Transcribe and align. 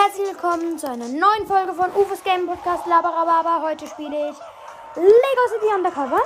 herzlich 0.00 0.28
willkommen 0.28 0.78
zu 0.78 0.88
einer 0.88 1.08
neuen 1.08 1.46
Folge 1.48 1.74
von 1.74 1.90
UFOs 1.92 2.22
Game 2.22 2.46
Podcast 2.46 2.86
Labarababa. 2.86 3.62
Heute 3.62 3.84
spiele 3.88 4.30
ich 4.30 4.36
Lego 4.94 5.48
City 5.48 5.74
Undercover 5.74 6.20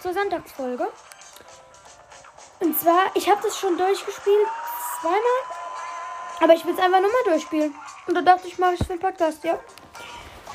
zur 0.00 0.14
Sonntagsfolge. 0.14 0.88
Und 2.60 2.80
zwar, 2.80 3.10
ich 3.12 3.28
habe 3.28 3.42
das 3.42 3.58
schon 3.58 3.76
durchgespielt, 3.76 4.46
zweimal. 5.02 5.20
Aber 6.40 6.54
ich 6.54 6.64
will 6.64 6.72
es 6.72 6.80
einfach 6.80 7.02
nochmal 7.02 7.22
durchspielen. 7.26 7.74
Und 8.06 8.14
da 8.14 8.22
dachte 8.22 8.48
ich, 8.48 8.58
mache 8.58 8.72
ich 8.72 8.80
es 8.80 8.86
für 8.86 8.94
den 8.94 9.00
Podcast, 9.00 9.44
ja. 9.44 9.58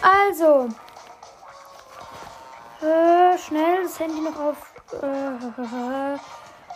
Also, 0.01 0.69
äh, 2.81 3.37
schnell 3.37 3.83
das 3.83 3.99
Handy 3.99 4.21
noch 4.21 4.39
auf 4.39 4.57
äh, 5.03 6.17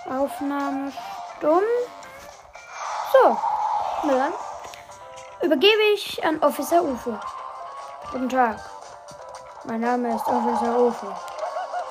Aufnahme 0.12 0.92
stumm. 1.40 1.64
So, 3.12 3.38
dann 4.08 4.34
übergebe 5.42 5.82
ich 5.96 6.24
an 6.24 6.42
Officer 6.42 6.84
UFO. 6.84 7.18
Guten 8.12 8.30
Tag. 8.30 8.60
Mein 9.66 9.82
Name 9.82 10.16
ist 10.16 10.28
Officer 10.28 10.80
UFO. 10.80 11.08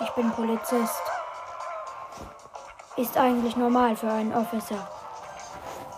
Ich 0.00 0.10
bin 0.10 0.30
Polizist. 0.30 1.02
Ist 2.96 3.16
eigentlich 3.16 3.56
normal 3.56 3.96
für 3.96 4.10
einen 4.10 4.32
Officer. 4.32 4.86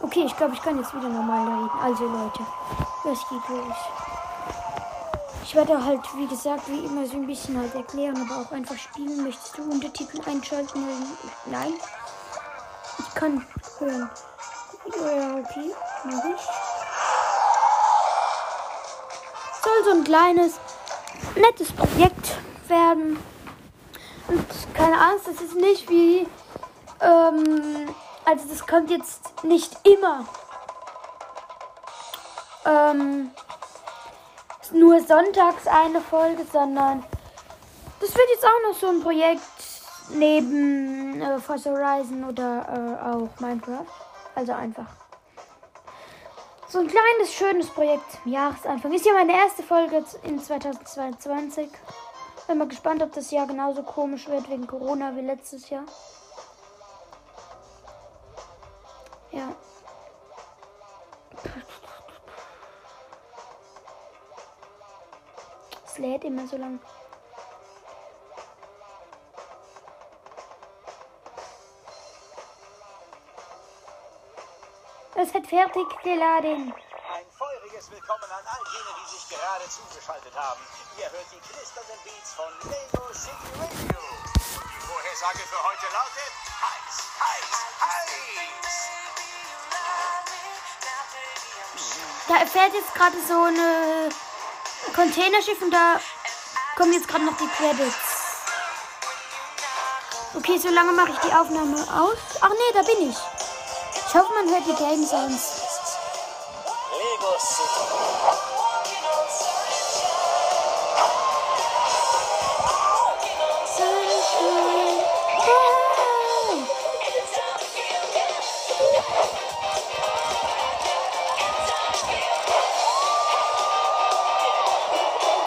Okay, 0.00 0.24
ich 0.26 0.36
glaube, 0.36 0.54
ich 0.54 0.62
kann 0.62 0.78
jetzt 0.78 0.94
wieder 0.94 1.08
normal 1.08 1.46
reden. 1.46 1.70
Also 1.82 2.04
Leute, 2.06 2.40
es 3.12 3.28
geht 3.28 3.48
los. 3.48 3.76
Ich 5.42 5.54
werde 5.54 5.84
halt, 5.84 6.00
wie 6.16 6.26
gesagt, 6.26 6.68
wie 6.68 6.86
immer 6.86 7.06
so 7.06 7.16
ein 7.16 7.26
bisschen 7.26 7.58
halt 7.58 7.74
erklären, 7.74 8.16
aber 8.16 8.40
auch 8.40 8.52
einfach 8.52 8.76
spielen. 8.78 9.24
Möchtest 9.24 9.58
du 9.58 9.62
Untertitel 9.62 10.20
einschalten? 10.28 10.86
Nein. 11.46 11.74
Ich 12.98 13.14
kann 13.14 13.46
hören. 13.78 14.10
Ja, 14.86 15.34
okay, 15.36 15.74
mach 16.04 16.24
ich. 16.24 16.71
Soll 19.72 19.84
so 19.84 19.98
ein 19.98 20.04
kleines, 20.04 20.60
nettes 21.34 21.72
Projekt 21.72 22.36
werden. 22.68 23.18
Und 24.28 24.46
keine 24.74 24.98
Angst, 24.98 25.28
das 25.28 25.40
ist 25.40 25.54
nicht 25.54 25.88
wie. 25.88 26.26
Ähm, 27.00 27.88
also, 28.24 28.48
das 28.48 28.66
kommt 28.66 28.90
jetzt 28.90 29.44
nicht 29.44 29.76
immer. 29.84 30.26
Ähm, 32.66 33.30
nur 34.72 35.00
sonntags 35.00 35.66
eine 35.66 36.00
Folge, 36.00 36.44
sondern 36.52 37.04
das 38.00 38.14
wird 38.14 38.28
jetzt 38.34 38.44
auch 38.44 38.70
noch 38.70 38.78
so 38.78 38.88
ein 38.88 39.00
Projekt 39.00 39.42
neben 40.10 41.20
äh, 41.20 41.38
Forza 41.38 41.70
Horizon 41.70 42.24
oder 42.24 42.66
äh, 42.68 43.10
auch 43.10 43.40
Minecraft. 43.40 43.86
Also 44.34 44.52
einfach. 44.52 45.01
So 46.72 46.78
ein 46.78 46.86
kleines, 46.86 47.34
schönes 47.34 47.68
Projekt 47.68 48.12
zum 48.12 48.32
Jahresanfang. 48.32 48.94
Ist 48.94 49.04
ja 49.04 49.12
meine 49.12 49.34
erste 49.34 49.62
Folge 49.62 50.02
in 50.22 50.40
2022. 50.40 51.68
Bin 52.46 52.56
mal 52.56 52.66
gespannt, 52.66 53.02
ob 53.02 53.12
das 53.12 53.30
Jahr 53.30 53.46
genauso 53.46 53.82
komisch 53.82 54.26
wird 54.26 54.48
wegen 54.48 54.66
Corona 54.66 55.14
wie 55.14 55.20
letztes 55.20 55.68
Jahr. 55.68 55.84
Ja. 59.32 59.54
Es 65.84 65.98
lädt 65.98 66.24
immer 66.24 66.46
so 66.46 66.56
lang. 66.56 66.80
Es 75.34 75.48
fertig 75.48 75.88
geladen. 76.02 76.74
Ein 77.08 77.24
feuriges 77.32 77.90
Willkommen 77.90 78.24
an 78.24 78.44
all 78.44 78.60
jene, 78.68 78.92
die 79.00 79.08
sich 79.16 79.26
gerade 79.30 79.64
zugeschaltet 79.66 80.34
haben. 80.36 80.60
Ihr 80.98 81.10
hört 81.10 81.24
die 81.32 81.40
knisternden 81.40 81.96
Beats 82.04 82.34
von 82.34 82.52
Lego 82.68 83.08
City 83.14 83.48
Radio. 83.56 84.00
Die 84.44 84.80
Vorhersage 84.84 85.38
für 85.48 85.56
heute 85.64 85.86
lautet 85.88 86.32
heiß, 86.60 86.96
heiß, 87.24 87.48
heiß. 87.80 88.12
Da 92.28 92.44
fährt 92.44 92.74
jetzt 92.74 92.94
gerade 92.94 93.16
so 93.26 93.42
eine 93.44 94.10
Containerschiff 94.94 95.62
und 95.62 95.70
da 95.70 95.98
kommen 96.76 96.92
jetzt 96.92 97.08
gerade 97.08 97.24
noch 97.24 97.38
die 97.38 97.48
Credits. 97.48 97.96
Okay, 100.34 100.58
so 100.58 100.68
lange 100.68 100.92
mache 100.92 101.12
ich 101.12 101.18
die 101.20 101.32
Aufnahme 101.32 101.80
aus. 101.90 102.18
Ach 102.42 102.50
nee, 102.50 102.72
da 102.74 102.82
bin 102.82 103.08
ich. 103.08 103.16
Ich 104.12 104.18
hoffe, 104.18 104.30
man 104.34 104.46
hört 104.46 104.66
die 104.66 104.74
Game 104.74 105.06
Sounds. 105.06 105.96
Lego 106.92 107.32
City. 107.38 107.80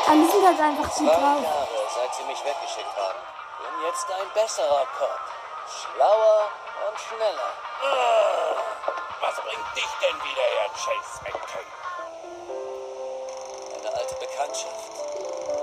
Alle 0.08 0.26
sind 0.26 0.44
halt 0.44 0.60
einfach 0.60 0.92
zu 0.92 1.06
drauf. 1.06 1.22
Jahre, 1.22 1.68
seit 1.96 2.16
sie 2.16 2.24
mich 2.24 2.44
weggeschickt 2.44 2.98
haben. 2.98 3.20
Bin 3.60 3.86
jetzt 3.86 4.08
ein 4.10 4.34
besserer 4.34 4.88
Cop. 4.98 5.20
Schlauer 5.68 6.50
schneller. 7.08 7.54
Was 9.22 9.36
bringt 9.36 9.76
dich 9.76 9.92
denn 10.02 10.18
wieder 10.24 10.42
her, 10.42 10.70
Chase 10.74 11.22
McCain? 11.24 11.70
Eine 13.78 13.90
alte 13.94 14.16
Bekanntschaft. 14.16 14.92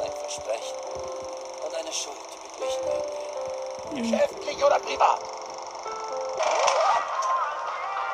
Ein 0.02 0.12
Versprechen. 0.12 0.78
Und 1.64 1.74
eine 1.74 1.92
Schuld, 1.92 2.16
die 2.32 2.38
wir 2.42 2.50
durchnehmen. 2.58 3.06
Geschäftlich 4.10 4.64
oder 4.64 4.78
privat? 4.78 5.20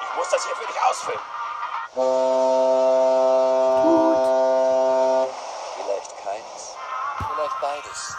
Ich 0.02 0.16
muss 0.16 0.28
das 0.30 0.44
hier 0.44 0.56
für 0.56 0.66
dich 0.66 0.82
ausfüllen. 0.82 1.20
Gut. 1.94 2.08
Vielleicht 5.76 6.24
keins. 6.24 6.76
Vielleicht 7.34 7.60
beides. 7.60 8.16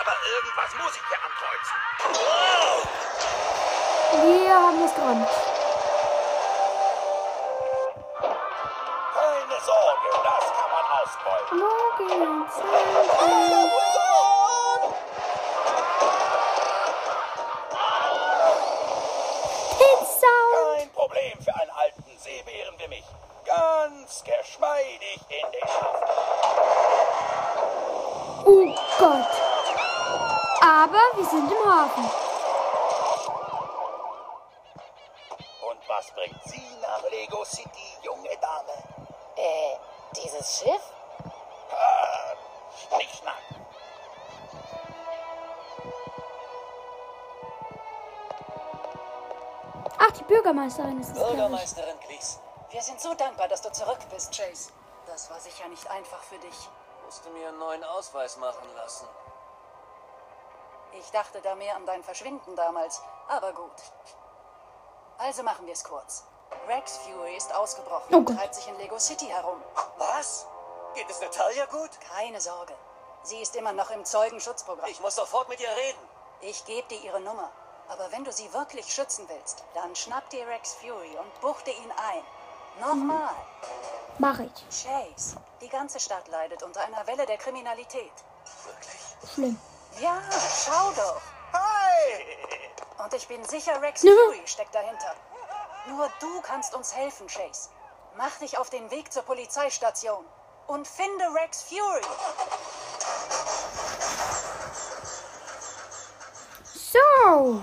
Aber 0.00 0.16
irgendwas 0.26 0.74
muss 0.82 0.96
ich 0.96 1.02
hier 1.08 1.18
ankreuzen. 1.24 1.76
Wir 4.22 4.54
haben 4.54 4.82
es 4.84 4.94
dran. 4.94 5.26
Keine 9.14 9.58
Sorge, 9.60 10.08
das 10.22 10.44
kann 10.54 10.70
man 10.70 10.86
ausbeuten. 11.00 11.58
Morgen. 11.58 12.46
Pizza. 19.78 20.34
Kein 20.76 20.90
Problem 20.92 21.36
für 21.42 21.54
einen 21.54 21.70
alten 21.70 22.18
Seebären 22.18 22.74
wie 22.78 22.88
mich. 22.88 23.04
Ganz 23.44 24.22
geschmeidig 24.24 25.20
in 25.28 25.50
den 25.52 25.68
Schaft. 25.68 26.04
Oh 28.46 28.74
Gott. 28.98 29.34
Aber 30.62 31.02
wir 31.16 31.24
sind 31.26 31.50
im 31.50 31.64
Hafen. 31.70 32.10
Und 35.68 35.83
was 35.96 36.10
bringt 36.10 36.42
Sie 36.44 36.76
nach 36.80 37.02
Lego 37.10 37.44
City, 37.44 37.98
junge 38.02 38.36
Dame? 38.40 38.72
Äh, 39.36 39.76
dieses 40.16 40.58
Schiff? 40.58 40.82
Ah, 41.70 42.34
Schnickschnack. 42.88 43.42
Ach, 49.98 50.10
die 50.10 50.24
Bürgermeisterin 50.24 51.00
ist 51.00 51.10
es. 51.10 51.14
Bürgermeisterin 51.14 51.98
Gleason. 52.00 52.40
Wir 52.70 52.82
sind 52.82 53.00
so 53.00 53.14
dankbar, 53.14 53.46
dass 53.48 53.62
du 53.62 53.70
zurück 53.70 54.00
bist, 54.10 54.36
Chase. 54.36 54.72
Das 55.06 55.30
war 55.30 55.38
sicher 55.38 55.68
nicht 55.68 55.88
einfach 55.88 56.22
für 56.24 56.38
dich. 56.38 56.68
Musste 57.04 57.30
mir 57.30 57.48
einen 57.48 57.58
neuen 57.58 57.84
Ausweis 57.84 58.36
machen 58.38 58.66
lassen. 58.74 59.06
Ich 60.98 61.10
dachte 61.10 61.40
da 61.42 61.54
mehr 61.54 61.76
an 61.76 61.86
dein 61.86 62.02
Verschwinden 62.02 62.56
damals, 62.56 63.00
aber 63.28 63.52
gut. 63.52 63.72
Also 65.24 65.42
machen 65.42 65.64
wir 65.64 65.72
es 65.72 65.82
kurz. 65.82 66.24
Rex 66.68 66.98
Fury 66.98 67.34
ist 67.34 67.54
ausgebrochen 67.54 68.14
Oh 68.14 68.18
und 68.18 68.26
treibt 68.26 68.54
sich 68.54 68.68
in 68.68 68.76
Lego 68.76 68.98
City 68.98 69.24
herum. 69.24 69.58
Was? 69.96 70.46
Geht 70.94 71.08
es 71.08 71.18
Natalia 71.18 71.64
gut? 71.64 71.90
Keine 72.14 72.38
Sorge. 72.42 72.74
Sie 73.22 73.40
ist 73.40 73.56
immer 73.56 73.72
noch 73.72 73.90
im 73.90 74.04
Zeugenschutzprogramm. 74.04 74.90
Ich 74.90 75.00
muss 75.00 75.16
sofort 75.16 75.48
mit 75.48 75.60
ihr 75.60 75.70
reden. 75.70 76.08
Ich 76.42 76.66
gebe 76.66 76.86
dir 76.88 77.00
ihre 77.00 77.20
Nummer. 77.20 77.50
Aber 77.88 78.12
wenn 78.12 78.24
du 78.24 78.32
sie 78.32 78.52
wirklich 78.52 78.92
schützen 78.92 79.26
willst, 79.28 79.64
dann 79.72 79.96
schnapp 79.96 80.28
dir 80.28 80.46
Rex 80.46 80.74
Fury 80.74 81.16
und 81.18 81.40
buchte 81.40 81.70
ihn 81.70 81.92
ein. 81.92 82.86
Nochmal. 82.86 83.34
Mach 84.18 84.38
ich. 84.40 84.52
Chase, 84.68 85.36
die 85.62 85.70
ganze 85.70 86.00
Stadt 86.00 86.28
leidet 86.28 86.62
unter 86.62 86.82
einer 86.82 87.06
Welle 87.06 87.24
der 87.24 87.38
Kriminalität. 87.38 88.12
Wirklich? 88.66 89.32
Schlimm. 89.32 89.60
Ja, 90.00 90.20
schau 90.66 90.90
doch. 90.92 91.22
Hi! 91.54 92.60
Und 93.04 93.12
ich 93.12 93.28
bin 93.28 93.44
sicher, 93.44 93.82
Rex. 93.82 94.00
Fury 94.00 94.40
steckt 94.46 94.74
dahinter. 94.74 95.14
Nur 95.88 96.08
du 96.20 96.40
kannst 96.40 96.74
uns 96.74 96.94
helfen, 96.94 97.26
Chase. 97.26 97.68
Mach 98.16 98.38
dich 98.38 98.56
auf 98.56 98.70
den 98.70 98.90
Weg 98.90 99.12
zur 99.12 99.24
Polizeistation 99.24 100.24
und 100.68 100.88
finde 100.88 101.24
Rex 101.34 101.64
Fury. 101.64 102.00
So. 106.72 107.60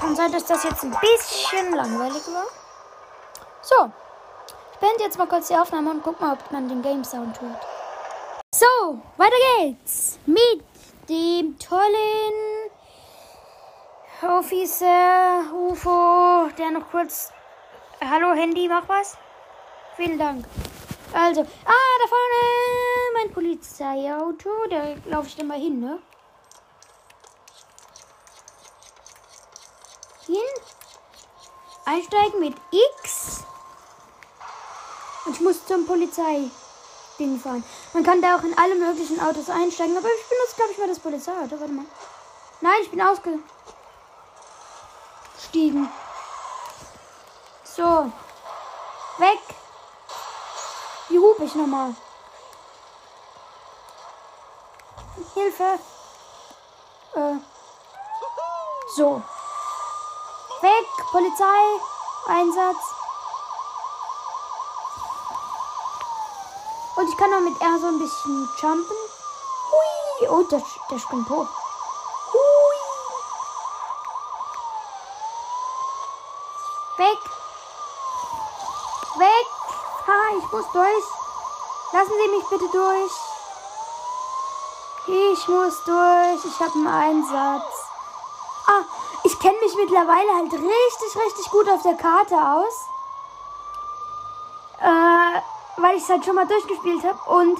Kann 0.00 0.16
sein, 0.16 0.32
dass 0.32 0.44
das 0.46 0.64
jetzt 0.64 0.82
ein 0.82 0.96
bisschen 1.00 1.74
langweilig 1.74 2.26
war. 2.26 2.46
So. 3.60 3.92
Ich 4.72 4.78
beende 4.80 5.04
jetzt 5.04 5.16
mal 5.16 5.28
kurz 5.28 5.46
die 5.46 5.54
Aufnahme 5.54 5.92
und 5.92 6.02
guck 6.02 6.20
mal, 6.20 6.32
ob 6.32 6.50
man 6.50 6.68
den 6.68 6.82
Game 6.82 7.04
Sound 7.04 7.40
hört. 7.40 7.64
So, 8.52 8.98
weiter 9.16 9.36
geht's 9.58 10.18
mit 10.26 10.64
dem 11.08 11.56
tollen 11.60 12.61
Officer 14.22 15.52
UFO, 15.52 16.48
der 16.56 16.70
noch 16.70 16.88
kurz. 16.90 17.30
Hallo 18.00 18.32
Handy, 18.34 18.68
mach 18.68 18.88
was. 18.88 19.16
Vielen 19.96 20.16
Dank. 20.16 20.44
Also, 21.12 21.40
ah, 21.40 21.98
da 22.00 22.08
vorne 22.08 23.12
mein 23.14 23.32
Polizeiauto. 23.32 24.48
Da 24.70 24.94
laufe 25.06 25.26
ich 25.26 25.36
dann 25.36 25.48
mal 25.48 25.58
hin, 25.58 25.80
ne? 25.80 25.98
Hin. 30.26 30.36
Einsteigen 31.84 32.38
mit 32.38 32.54
X. 32.70 33.42
Und 35.26 35.34
ich 35.34 35.40
muss 35.40 35.66
zum 35.66 35.84
Polizei. 35.84 36.48
Ding 37.18 37.38
fahren. 37.40 37.64
Man 37.92 38.04
kann 38.04 38.22
da 38.22 38.36
auch 38.36 38.42
in 38.44 38.56
alle 38.56 38.76
möglichen 38.76 39.20
Autos 39.20 39.50
einsteigen, 39.50 39.96
aber 39.96 40.08
ich 40.08 40.28
benutze, 40.28 40.56
glaube 40.56 40.72
ich, 40.72 40.78
mal 40.78 40.88
das 40.88 41.00
Polizeiauto. 41.00 41.60
Warte 41.60 41.72
mal. 41.72 41.84
Nein, 42.60 42.78
ich 42.82 42.90
bin 42.90 43.02
ausgestiegen. 45.52 45.88
So. 47.64 48.12
Weg. 49.18 49.40
Wie 51.08 51.18
hupe 51.18 51.44
ich 51.44 51.54
nochmal? 51.54 51.94
Hilfe. 55.34 55.78
Äh. 57.14 57.34
So. 58.96 59.22
Weg. 60.62 60.86
Polizei. 61.10 61.44
Einsatz. 62.28 62.76
Und 66.96 67.08
ich 67.08 67.16
kann 67.16 67.32
auch 67.32 67.40
mit 67.40 67.60
R 67.60 67.78
so 67.80 67.86
ein 67.88 67.98
bisschen 67.98 68.48
jumpen. 68.60 68.96
Hui. 69.70 70.28
Oh, 70.28 70.42
der, 70.44 70.62
der 70.90 70.98
springt 70.98 71.28
hoch. 71.28 71.48
Weg. 76.96 77.18
Weg. 79.18 79.46
Ha, 80.06 80.36
ich 80.38 80.52
muss 80.52 80.70
durch. 80.72 81.04
Lassen 81.92 82.12
Sie 82.22 82.30
mich 82.36 82.46
bitte 82.48 82.68
durch. 82.68 83.12
Ich 85.06 85.48
muss 85.48 85.84
durch. 85.84 86.44
Ich 86.44 86.60
habe 86.60 86.72
einen 86.74 86.86
Einsatz. 86.86 87.64
Ah, 88.66 88.84
ich 89.24 89.38
kenne 89.38 89.58
mich 89.60 89.74
mittlerweile 89.76 90.34
halt 90.34 90.52
richtig, 90.52 91.22
richtig 91.24 91.50
gut 91.50 91.68
auf 91.68 91.82
der 91.82 91.94
Karte 91.94 92.36
aus. 92.36 92.88
Äh, 94.80 95.40
weil 95.80 95.96
ich 95.96 96.02
es 96.02 96.08
halt 96.08 96.24
schon 96.24 96.34
mal 96.34 96.46
durchgespielt 96.46 97.04
habe. 97.04 97.18
Und 97.30 97.58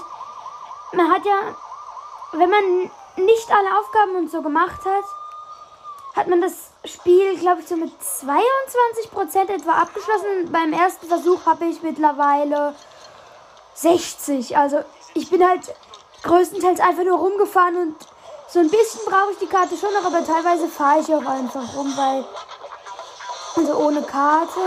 man 0.93 1.11
hat 1.11 1.25
ja, 1.25 1.55
wenn 2.33 2.49
man 2.49 2.91
nicht 3.15 3.51
alle 3.51 3.79
Aufgaben 3.79 4.15
und 4.15 4.29
so 4.29 4.41
gemacht 4.41 4.85
hat, 4.85 5.05
hat 6.15 6.27
man 6.27 6.41
das 6.41 6.72
Spiel, 6.93 7.37
glaube 7.37 7.61
ich, 7.61 7.67
so 7.67 7.75
mit 7.75 7.91
22% 7.91 9.49
etwa 9.49 9.71
abgeschlossen. 9.71 10.51
Beim 10.51 10.73
ersten 10.73 11.07
Versuch 11.07 11.45
habe 11.45 11.65
ich 11.65 11.81
mittlerweile 11.81 12.75
60. 13.75 14.55
Also 14.57 14.83
ich 15.13 15.29
bin 15.29 15.47
halt 15.47 15.73
größtenteils 16.23 16.79
einfach 16.79 17.03
nur 17.03 17.17
rumgefahren 17.17 17.75
und 17.77 17.95
so 18.49 18.59
ein 18.59 18.69
bisschen 18.69 19.01
brauche 19.05 19.31
ich 19.31 19.39
die 19.39 19.47
Karte 19.47 19.75
schon 19.75 19.93
noch, 19.93 20.05
aber 20.05 20.23
teilweise 20.25 20.67
fahre 20.67 20.99
ich 20.99 21.13
auch 21.13 21.25
einfach 21.25 21.75
rum, 21.75 21.91
weil 21.95 22.23
also 23.55 23.75
ohne 23.75 24.01
Karte. 24.03 24.59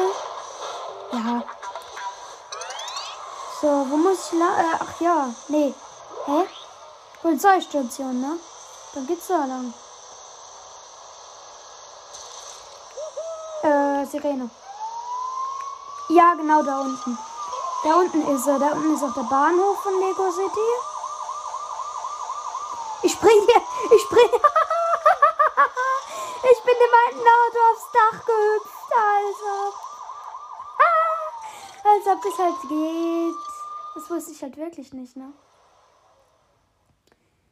Ja. 1.12 1.43
So, 3.61 3.87
wo 3.88 3.96
muss 3.96 4.32
ich 4.32 4.38
lang? 4.38 4.58
Äh, 4.58 4.76
ach 4.81 5.00
ja, 5.00 5.34
nee. 5.49 5.75
Hä? 6.26 6.46
Polizeistation, 7.23 8.20
ne? 8.20 8.38
Dann 8.94 9.06
geht's 9.06 9.28
da 9.28 9.44
lang. 9.44 9.73
Sirene. 14.04 14.50
Ja, 16.08 16.34
genau 16.34 16.62
da 16.62 16.81
unten. 16.81 17.19
Da 17.84 17.94
unten 17.96 18.22
ist 18.34 18.46
er. 18.46 18.58
Da 18.58 18.72
unten 18.72 18.94
ist 18.94 19.02
auch 19.02 19.14
der 19.14 19.22
Bahnhof 19.22 19.81
von 19.82 19.98
Lego 20.00 20.31
City. 20.31 20.70
Ich 23.02 23.12
spring 23.12 23.46
hier. 23.46 23.62
Ich 23.96 24.02
spring. 24.02 24.31
ich 26.52 26.62
bin 26.62 26.75
in 26.75 26.90
meinem 26.96 27.26
Auto 27.26 27.58
aufs 27.70 27.90
Dach 27.93 28.25
gehüpft. 28.26 28.93
Also. 28.96 29.75
Ah, 30.78 31.90
als 31.94 32.06
ob 32.06 32.22
das 32.22 32.38
halt 32.38 32.60
geht. 32.69 33.34
Das 33.94 34.10
wusste 34.10 34.32
ich 34.32 34.42
halt 34.42 34.56
wirklich 34.56 34.92
nicht, 34.92 35.16
ne? 35.16 35.32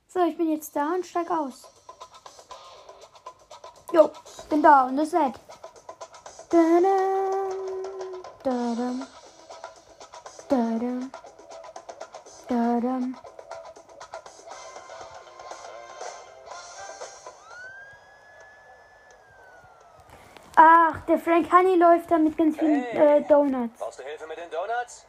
So, 0.08 0.20
ich 0.20 0.37
bin 0.37 0.50
jetzt 0.50 0.76
da 0.76 0.94
und 0.94 1.05
steig 1.05 1.31
aus. 1.31 1.62
Jo, 3.93 4.11
bin 4.49 4.62
da 4.62 4.85
und 4.85 4.97
das 4.97 5.08
ist 5.08 5.14
nett. 5.14 5.35
Da-dam, 8.45 9.06
da-dam, 10.49 11.11
da-dam. 12.49 13.17
Ach, 20.56 21.01
der 21.06 21.19
Frank 21.19 21.51
Honey 21.53 21.75
läuft 21.77 22.11
da 22.11 22.19
mit 22.19 22.37
ganz 22.39 22.57
vielen 22.57 22.85
Hey. 22.85 23.19
äh, 23.19 23.21
Donuts. 23.23 23.79
Brauchst 23.79 23.99
du 23.99 24.05
Hilfe 24.05 24.27
mit 24.27 24.39
den 24.39 24.50
Donuts? 24.50 25.07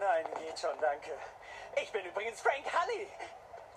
Nein, 0.00 0.24
geht 0.40 0.58
schon, 0.58 0.76
danke. 0.80 1.10
Ich 1.80 1.92
bin 1.92 2.04
übrigens 2.04 2.40
Frank 2.40 2.64
Honey. 2.66 3.06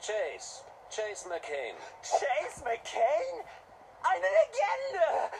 Chase. 0.01 0.63
Chase 0.89 1.29
McCain. 1.29 1.75
Chase 2.01 2.63
McCain? 2.63 3.45
Eine 4.11 4.27
Legende! 4.27 5.31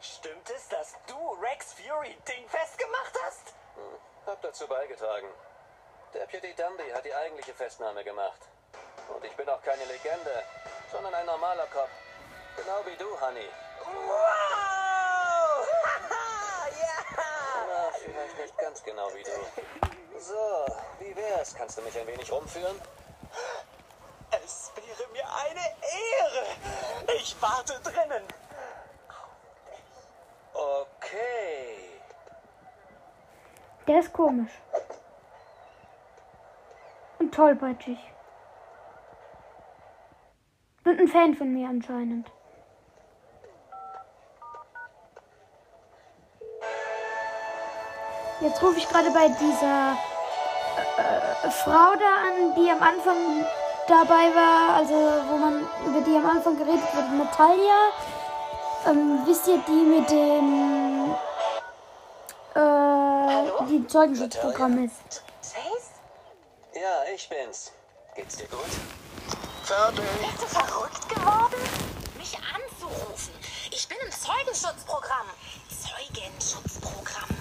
Stimmt 0.00 0.50
es, 0.50 0.68
dass 0.68 0.94
du 1.06 1.32
Rex 1.40 1.72
Fury 1.74 2.16
Ding 2.28 2.48
festgemacht 2.48 3.18
hast? 3.24 3.54
Hab 4.26 4.42
dazu 4.42 4.66
beigetragen. 4.66 5.28
Deputy 6.12 6.54
Dundee 6.54 6.92
hat 6.92 7.04
die 7.04 7.14
eigentliche 7.14 7.54
Festnahme 7.54 8.04
gemacht. 8.04 8.40
Und 9.08 9.24
ich 9.24 9.34
bin 9.36 9.48
auch 9.48 9.62
keine 9.62 9.84
Legende, 9.84 10.44
sondern 10.92 11.14
ein 11.14 11.26
normaler 11.26 11.66
Cop. 11.66 11.88
Genau 12.56 12.86
wie 12.86 12.96
du, 12.96 13.20
Honey. 13.20 13.48
Wow! 13.84 14.06
ja! 16.80 17.22
Na, 17.66 17.90
vielleicht 17.92 18.38
nicht 18.38 18.58
ganz 18.58 18.82
genau 18.82 19.12
wie 19.14 19.22
du. 19.22 20.20
So, 20.20 20.66
wie 21.00 21.16
wär's? 21.16 21.54
Kannst 21.54 21.78
du 21.78 21.82
mich 21.82 21.98
ein 21.98 22.06
wenig 22.06 22.30
rumführen? 22.30 22.80
Es 24.30 24.72
wäre 24.74 25.08
mir 25.12 25.24
eine 25.34 25.53
Ehre. 25.64 27.14
Ich 27.16 27.36
warte 27.40 27.74
drinnen. 27.80 28.24
Okay. 30.52 32.00
Der 33.86 34.00
ist 34.00 34.12
komisch. 34.12 34.52
Und 37.18 37.34
tollpatschig. 37.34 37.98
Und 40.84 41.00
ein 41.00 41.08
Fan 41.08 41.34
von 41.34 41.52
mir 41.52 41.68
anscheinend. 41.68 42.30
Jetzt 48.40 48.62
rufe 48.62 48.78
ich 48.78 48.88
gerade 48.88 49.10
bei 49.10 49.28
dieser 49.28 49.96
äh, 50.98 51.50
Frau 51.50 51.94
da 51.94 52.14
an, 52.28 52.54
die 52.56 52.70
am 52.70 52.82
Anfang 52.82 53.46
dabei 53.88 54.34
war, 54.34 54.76
also 54.76 54.94
wo 55.30 55.36
man 55.36 55.66
über 55.86 56.00
die 56.00 56.16
am 56.16 56.26
Anfang 56.26 56.56
geredet 56.56 56.84
wurde, 56.94 57.16
Natalia. 57.16 57.90
Ähm, 58.86 59.20
wisst 59.26 59.46
ihr, 59.48 59.58
die 59.66 59.72
mit 59.72 60.10
dem 60.10 61.14
äh, 62.54 63.66
die 63.68 63.86
Zeugenschutzprogramm 63.86 64.84
ist. 64.84 65.22
Ja, 66.74 67.04
ich 67.14 67.28
bin's. 67.28 67.72
Geht's 68.14 68.36
dir 68.36 68.46
gut? 68.46 68.60
Bist 68.64 70.42
du 70.42 70.46
verrückt 70.46 71.08
geworden? 71.08 71.54
Mich 72.18 72.36
anzurufen. 72.36 73.32
Ich 73.70 73.88
bin 73.88 73.96
im 74.04 74.12
Zeugenschutzprogramm. 74.12 75.28
Zeugenschutzprogramm. 75.68 77.33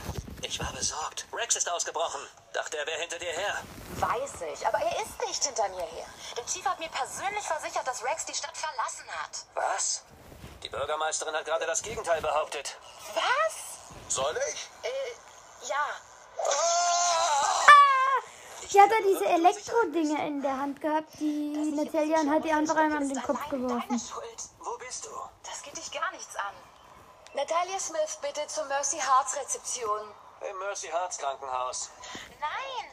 Ich 0.54 0.60
war 0.60 0.72
besorgt. 0.72 1.26
Rex 1.34 1.56
ist 1.56 1.68
ausgebrochen. 1.68 2.22
Dachte, 2.54 2.78
er 2.78 2.86
wäre 2.86 3.00
hinter 3.00 3.18
dir 3.18 3.32
her. 3.32 3.58
Weiß 3.96 4.34
ich, 4.54 4.68
aber 4.68 4.78
er 4.78 5.02
ist 5.02 5.20
nicht 5.28 5.44
hinter 5.44 5.68
mir 5.70 5.82
her. 5.82 6.06
Der 6.38 6.46
Chief 6.46 6.64
hat 6.64 6.78
mir 6.78 6.90
persönlich 6.90 7.44
versichert, 7.44 7.88
dass 7.88 8.04
Rex 8.04 8.24
die 8.28 8.36
Stadt 8.36 8.56
verlassen 8.56 9.10
hat. 9.10 9.46
Was? 9.56 10.04
Die 10.62 10.70
Bürgermeisterin 10.70 11.34
hat 11.34 11.46
gerade 11.46 11.66
das 11.66 11.82
Gegenteil 11.82 12.22
behauptet. 12.22 12.78
Was? 13.16 14.14
Soll 14.14 14.38
ich? 14.54 14.70
Äh, 14.84 15.70
ja. 15.70 15.86
Sie 18.70 18.80
hat 18.80 18.92
da 18.92 18.96
diese 19.08 19.26
Elektro-Dinge 19.26 20.28
in 20.28 20.44
der 20.44 20.56
Hand 20.56 20.80
gehabt, 20.82 21.10
die 21.20 21.74
Natalia 21.76 22.20
und 22.20 22.30
hat 22.30 22.44
die 22.44 22.52
einfach 22.52 22.76
einmal 22.76 23.02
an 23.02 23.10
den 23.10 23.24
Kopf 23.24 23.50
geworfen. 23.50 24.00
Schuld. 24.00 24.44
Wo 24.60 24.78
bist 24.78 25.04
du? 25.06 25.10
Das 25.50 25.64
geht 25.64 25.76
dich 25.76 25.92
gar 25.92 26.12
nichts 26.12 26.36
an. 26.36 26.54
Natalia 27.34 27.80
Smith, 27.80 28.20
bitte 28.22 28.46
zur 28.46 28.66
Mercy 28.66 29.00
Hearts 29.00 29.36
Rezeption. 29.36 30.14
Im 30.50 30.58
Mercy 30.60 30.88
Hearts 30.88 31.18
Krankenhaus. 31.18 31.90
Nein. 32.40 32.92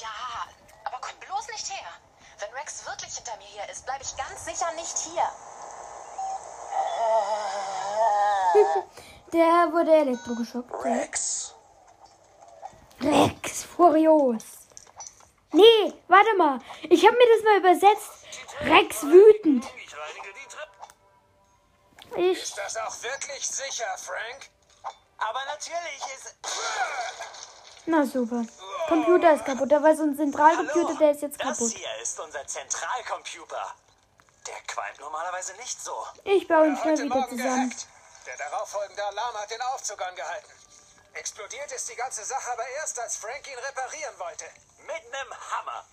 Ja, 0.00 0.46
aber 0.84 0.98
komm 1.00 1.18
bloß 1.20 1.48
nicht 1.48 1.70
her. 1.70 1.90
Wenn 2.38 2.50
Rex 2.54 2.86
wirklich 2.86 3.14
hinter 3.14 3.36
mir 3.36 3.46
hier 3.46 3.68
ist, 3.68 3.84
bleibe 3.84 4.02
ich 4.02 4.16
ganz 4.16 4.44
sicher 4.44 4.72
nicht 4.72 4.96
hier. 4.96 5.28
Der 9.32 9.72
wurde 9.72 9.94
elektrogeschockt. 9.94 10.84
Rex. 10.84 11.54
Rex 13.00 13.64
Furios. 13.64 14.44
Nee, 15.52 15.92
warte 16.08 16.34
mal. 16.36 16.60
Ich 16.88 17.06
habe 17.06 17.16
mir 17.16 17.26
das 17.34 17.44
mal 17.44 17.58
übersetzt. 17.58 18.10
Rex 18.60 19.02
wütend. 19.02 19.66
Ich 19.76 19.96
reinige 19.96 20.32
die 20.34 20.46
Treppe. 20.48 22.30
Ich. 22.30 22.42
Ist 22.42 22.58
das 22.58 22.76
auch 22.76 23.02
wirklich 23.02 23.46
sicher, 23.46 23.96
Frank? 23.98 24.50
Aber 25.20 25.44
natürlich 25.46 26.02
ist. 26.16 26.34
Na 27.86 28.04
super. 28.04 28.44
Computer 28.88 29.34
ist 29.34 29.44
kaputt. 29.44 29.70
Da 29.70 29.82
war 29.82 29.94
so 29.94 30.02
ein 30.02 30.16
Zentralcomputer, 30.16 30.94
der 30.98 31.10
ist 31.12 31.22
jetzt 31.22 31.40
das 31.40 31.46
kaputt. 31.58 31.72
hier 31.72 32.02
ist 32.02 32.18
unser 32.18 32.46
Zentralcomputer. 32.46 33.74
Der 34.46 34.60
qualmt 34.66 34.98
normalerweise 35.00 35.52
nicht 35.54 35.80
so. 35.82 35.92
Ich 36.24 36.48
baue 36.48 36.68
ihn 36.68 36.76
schnell 36.78 36.98
wieder 36.98 37.14
Morgen 37.14 37.36
zusammen. 37.38 37.70
gehackt. 37.70 37.86
Der 38.26 38.36
darauffolgende 38.36 39.04
Alarm 39.04 39.34
hat 39.36 39.50
den 39.50 39.60
Aufzug 39.62 40.00
angehalten. 40.02 40.50
Explodiert 41.14 41.70
ist 41.72 41.90
die 41.90 41.96
ganze 41.96 42.24
Sache 42.24 42.52
aber 42.52 42.66
erst, 42.80 42.98
als 43.00 43.16
Frank 43.16 43.46
ihn 43.46 43.58
reparieren 43.58 44.14
wollte. 44.18 44.44
Mit 44.86 45.14
einem 45.14 45.32
Hammer. 45.50 45.84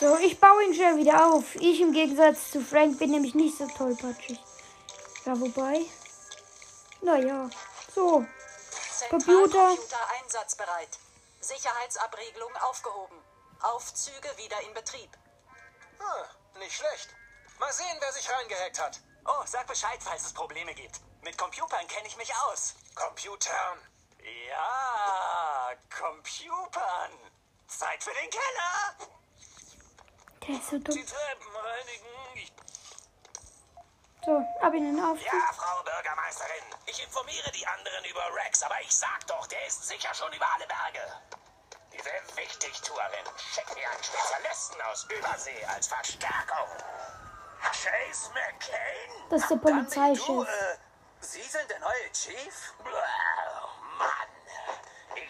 So, 0.00 0.16
ich 0.18 0.40
baue 0.40 0.64
ihn 0.64 0.74
schnell 0.74 0.96
wieder 0.96 1.26
auf. 1.26 1.54
Ich 1.56 1.80
im 1.80 1.92
Gegensatz 1.92 2.50
zu 2.50 2.60
Frank 2.60 2.98
bin 2.98 3.10
nämlich 3.10 3.34
nicht 3.34 3.56
so 3.56 3.66
tollpatschig. 3.68 4.40
Ja, 5.24 5.38
wobei. 5.38 5.82
Naja. 7.02 7.50
So. 7.94 8.24
Computer. 9.08 9.48
Zentralcomputer 9.50 10.10
einsatzbereit. 10.22 10.98
Sicherheitsabriegelung 11.40 12.54
aufgehoben. 12.56 13.16
Aufzüge 13.62 14.28
wieder 14.36 14.60
in 14.60 14.74
Betrieb. 14.74 15.10
Hm, 15.98 16.60
nicht 16.60 16.76
schlecht. 16.76 17.08
Mal 17.58 17.72
sehen, 17.72 17.96
wer 18.00 18.12
sich 18.12 18.30
reingehackt 18.30 18.80
hat. 18.80 19.00
Oh, 19.26 19.42
sag 19.46 19.66
Bescheid, 19.66 19.98
falls 20.02 20.26
es 20.26 20.32
Probleme 20.32 20.74
gibt. 20.74 21.00
Mit 21.22 21.36
Computern 21.36 21.86
kenne 21.88 22.08
ich 22.08 22.16
mich 22.16 22.34
aus. 22.46 22.74
Computern. 22.94 23.78
Ja, 24.48 25.72
Computern. 25.90 27.12
Zeit 27.66 28.02
für 28.02 28.12
den 28.12 28.30
Keller. 28.30 29.10
Der 30.46 30.54
ist 30.56 30.70
so 30.70 30.78
dumm. 30.78 30.94
Die 30.94 31.04
Treppen 31.04 31.56
reinigen. 31.56 32.06
Ich 32.34 32.52
So, 34.24 34.36
ab 34.60 34.74
in 34.74 34.84
den 34.84 35.02
Aufzug. 35.02 35.26
Ja, 35.26 35.52
Frau 35.52 35.82
Bürgermeisterin. 35.82 36.64
Ich 36.86 37.02
informiere 37.02 37.50
die 37.52 37.66
anderen 37.66 38.04
über 38.04 38.22
Rex, 38.44 38.62
aber 38.62 38.80
ich 38.82 38.92
sag 38.92 39.26
doch, 39.26 39.46
der 39.46 39.66
ist 39.66 39.86
sicher 39.86 40.12
schon 40.14 40.32
über 40.32 40.46
alle 40.54 40.66
Berge. 40.66 41.06
Diese 41.92 42.10
Wichtigtuerin 42.36 43.24
schickt 43.36 43.74
mir 43.74 43.88
einen 43.90 44.04
Spezialisten 44.04 44.80
aus 44.82 45.04
Übersee 45.04 45.64
als 45.74 45.88
Verstärkung. 45.88 46.68
Chase 47.72 48.30
McCain? 48.34 49.30
Das 49.30 49.42
ist 49.42 49.50
der 49.50 49.56
Polizeichef. 49.56 50.28
äh, 50.28 50.76
Sie 51.20 51.42
sind 51.42 51.70
der 51.70 51.78
neue 51.80 52.12
Chief? 52.12 52.74
Blah. 52.82 53.39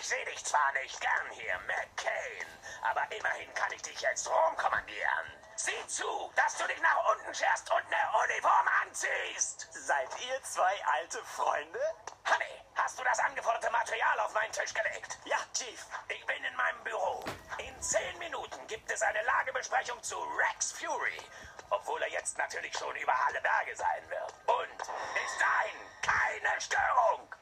Ich 0.00 0.08
sehe 0.08 0.24
dich 0.24 0.42
zwar 0.42 0.72
nicht 0.80 0.98
gern 0.98 1.30
hier, 1.32 1.58
McCain, 1.66 2.46
aber 2.84 3.02
immerhin 3.14 3.52
kann 3.52 3.70
ich 3.70 3.82
dich 3.82 4.00
jetzt 4.00 4.26
rumkommandieren. 4.30 5.26
Sieh 5.56 5.86
zu, 5.88 6.32
dass 6.34 6.56
du 6.56 6.66
dich 6.68 6.80
nach 6.80 7.12
unten 7.12 7.34
scherst 7.34 7.70
und 7.70 7.82
eine 7.84 8.24
Uniform 8.24 8.66
anziehst. 8.82 9.68
Seid 9.72 10.08
ihr 10.26 10.42
zwei 10.42 10.72
alte 10.86 11.22
Freunde? 11.22 11.78
Honey, 12.26 12.64
hast 12.76 12.98
du 12.98 13.04
das 13.04 13.18
angeforderte 13.18 13.70
Material 13.70 14.20
auf 14.20 14.32
meinen 14.32 14.52
Tisch 14.52 14.72
gelegt? 14.72 15.18
Ja, 15.26 15.36
Chief. 15.52 15.84
Ich 16.08 16.24
bin 16.24 16.42
in 16.44 16.56
meinem 16.56 16.82
Büro. 16.82 17.22
In 17.58 17.82
zehn 17.82 18.18
Minuten 18.20 18.66
gibt 18.68 18.90
es 18.90 19.02
eine 19.02 19.22
Lagebesprechung 19.22 20.02
zu 20.02 20.16
Rex 20.18 20.72
Fury. 20.72 21.20
Obwohl 21.68 22.00
er 22.00 22.08
jetzt 22.08 22.38
natürlich 22.38 22.72
schon 22.72 22.96
über 22.96 23.14
alle 23.26 23.42
Berge 23.42 23.76
sein 23.76 24.08
wird. 24.08 24.32
Und 24.46 24.78
bis 24.78 25.38
dahin 25.38 25.76
keine 26.00 26.58
Störung. 26.58 27.34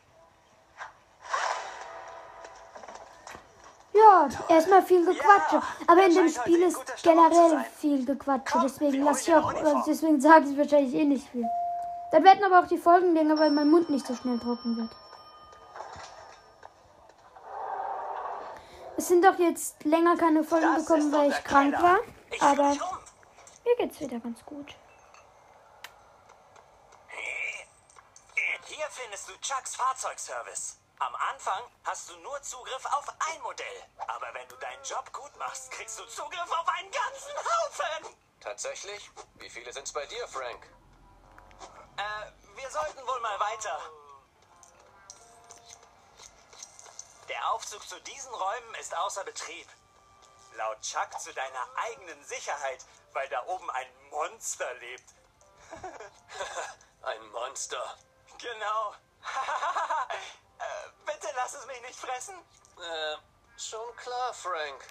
Ja, 3.99 4.29
erstmal 4.49 4.83
viel 4.83 5.05
Gequatsche. 5.05 5.57
Ja, 5.57 5.63
Aber 5.87 6.05
in 6.07 6.15
dem 6.15 6.29
Spiel 6.29 6.63
ist 6.63 6.79
generell 7.03 7.65
viel 7.79 8.05
Gequatsche. 8.05 8.53
Komm, 8.53 8.63
Deswegen 8.63 9.03
lasse 9.03 9.31
ich 9.31 9.35
auch, 9.37 9.49
Uniform. 9.53 9.83
deswegen 9.87 10.21
sage 10.29 10.49
ich 10.51 10.59
wahrscheinlich 10.59 10.95
eh 10.95 11.05
nicht 11.05 11.29
viel. 11.31 11.47
Dann 12.13 12.25
werden 12.25 12.45
aber 12.45 12.61
auch 12.61 12.69
die 12.69 12.79
Folgen 12.79 13.15
länger, 13.15 13.39
weil 13.39 13.51
mein 13.51 13.69
Mund 13.71 13.91
nicht 13.91 14.07
so 14.07 14.15
schnell 14.15 14.39
trocken 14.39 14.77
wird. 14.77 14.91
Es 18.97 19.09
sind 19.09 19.25
doch 19.25 19.39
jetzt 19.39 19.85
länger 19.85 20.17
keine 20.17 20.43
Folgen 20.43 20.67
Das 20.75 20.87
gekommen, 20.87 21.13
weil 21.13 21.31
ich 21.31 21.45
krank 21.45 21.73
Keller. 21.75 21.83
war. 21.83 21.99
Ich 22.31 22.43
Aber 22.43 22.71
mir 23.65 23.77
geht's 23.79 24.01
wieder 24.01 24.19
ganz 24.21 24.45
gut. 24.45 24.75
Hier 28.67 28.87
findest 28.91 29.29
du 29.29 29.33
Chucks 29.41 29.77
Fahrzeugservice. 29.77 30.79
Am 31.01 31.15
Anfang 31.15 31.63
hast 31.85 32.11
du 32.11 32.17
nur 32.19 32.43
Zugriff 32.43 32.85
auf 32.87 33.09
ein 33.31 33.41
Modell. 33.43 33.85
Aber 34.09 34.35
wenn 34.35 34.49
du 34.49 34.57
deinen 34.57 34.83
Job 34.83 35.13
gut 35.13 35.37
machst, 35.37 35.71
kriegst 35.71 35.99
du 35.99 36.05
Zugriff 36.07 36.51
auf 36.51 36.69
einen 36.69 36.91
ganzen 36.91 37.37
Haufen. 37.37 38.17
Tatsächlich? 38.41 39.11
Wie 39.35 39.49
viele 39.49 39.73
sind's 39.73 39.93
bei 39.93 40.05
dir, 40.07 40.27
Frank? 40.27 40.67
Äh, 41.97 42.33
wir 42.57 42.71
sollten 42.71 43.07
wohl 43.07 43.21
mal 43.21 43.39
weiter. 43.41 43.81
Der 47.29 47.53
Aufzug 47.53 47.87
zu 47.89 48.01
diesen 48.01 48.33
Räumen 48.33 48.75
ist 48.81 48.97
außer 48.97 49.23
Betrieb. 49.25 49.69
Laut 50.57 50.81
Chuck 50.81 51.21
zu 51.21 51.33
deiner 51.33 51.69
eigenen 51.77 52.25
Sicherheit, 52.25 52.85
weil 53.13 53.29
da 53.29 53.45
oben 53.47 53.71
ein 53.71 53.87
Monster 54.11 54.75
lebt. 54.75 55.15
Ein 57.03 57.31
Monster. 57.31 57.97
Genau. 58.39 58.95
bitte 61.29 61.37
lass 61.37 61.55
es 61.55 61.67
mich 61.67 61.81
nicht 61.83 61.99
fressen. 61.99 62.35
Äh, 62.79 63.17
schon 63.59 63.97
klar, 63.97 64.35
Frank. 64.35 64.85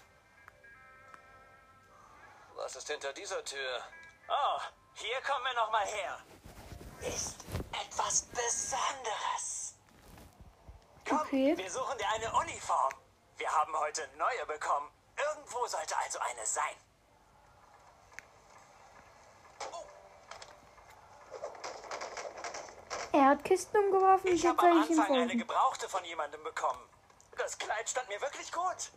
Was 2.55 2.75
ist 2.75 2.87
hinter 2.87 3.13
dieser 3.13 3.43
Tür? 3.43 3.81
Oh, 4.27 4.61
hier 4.95 5.21
kommen 5.21 5.45
wir 5.45 5.53
noch 5.53 5.71
mal 5.71 5.85
her. 5.85 6.19
Ist 7.01 7.37
etwas 7.71 8.23
Besonderes. 8.23 9.75
Komm, 11.07 11.19
Okay. 11.21 11.57
wir 11.57 11.71
suchen 11.71 11.97
dir 11.97 12.09
eine 12.09 12.33
Uniform. 12.33 12.93
Wir 13.37 13.51
haben 13.51 13.77
heute 13.77 14.07
neue 14.17 14.45
bekommen. 14.47 14.91
Irgendwo 15.15 15.65
sollte 15.67 15.95
also 15.97 16.19
eine 16.19 16.45
sein. 16.45 16.75
Er 23.11 23.25
hat 23.25 23.43
Kisten 23.43 23.77
umgeworfen 23.77 24.27
Ich 24.27 24.45
habe 24.45 24.61
am 24.61 24.81
Anfang 24.81 25.15
eine 25.15 25.35
gebrauchte 25.35 25.87
von 25.89 26.03
jemandem 26.05 26.43
bekommen. 26.43 26.81
Das 27.37 27.57
Kleid 27.57 27.87
stand 27.89 28.07
mir 28.09 28.19
wirklich 28.21 28.51
gut. 28.51 28.91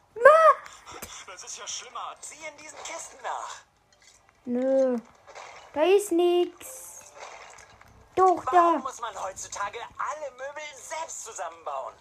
Das 1.27 1.45
ist 1.45 1.59
ja 1.59 1.67
schlimmer. 1.67 2.15
Sieh 2.21 2.47
in 2.51 2.57
diesen 2.57 2.79
Kisten 2.79 3.19
nach. 3.23 3.57
Nö. 4.47 4.99
Da 5.75 5.83
ist 5.83 6.11
nix. 6.13 7.13
Doch, 8.17 8.43
Warum 8.47 8.75
da. 8.75 8.79
muss 8.81 9.01
man 9.01 9.23
heutzutage 9.23 9.79
alle 9.99 10.31
Möbel 10.33 10.63
selbst 10.75 11.25
zusammenbauen? 11.25 11.95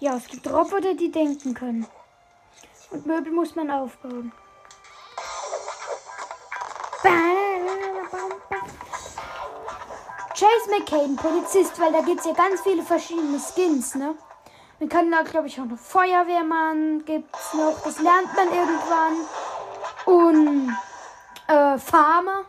Ja, 0.00 0.16
es 0.16 0.26
gibt 0.26 0.46
Roboter, 0.46 0.94
die 0.94 1.10
denken 1.10 1.54
können. 1.54 1.86
Und 2.90 3.06
Möbel 3.06 3.32
muss 3.32 3.54
man 3.54 3.70
aufbauen. 3.70 4.32
Chase 10.54 10.70
McCain, 10.70 11.16
Polizist, 11.16 11.78
weil 11.80 11.92
da 11.92 12.00
gibt 12.00 12.20
es 12.20 12.26
ja 12.26 12.32
ganz 12.32 12.60
viele 12.60 12.82
verschiedene 12.82 13.38
Skins, 13.40 13.94
ne? 13.94 14.14
Man 14.78 14.88
kann 14.88 15.10
da, 15.10 15.22
glaube 15.22 15.46
ich, 15.46 15.60
auch 15.60 15.64
noch 15.64 15.78
Feuerwehrmann 15.78 17.04
gibt's 17.04 17.54
noch. 17.54 17.80
Das 17.82 17.98
lernt 18.00 18.34
man 18.34 18.48
irgendwann. 18.48 19.16
Und 20.04 20.76
äh, 21.48 21.78
Farmer. 21.78 22.44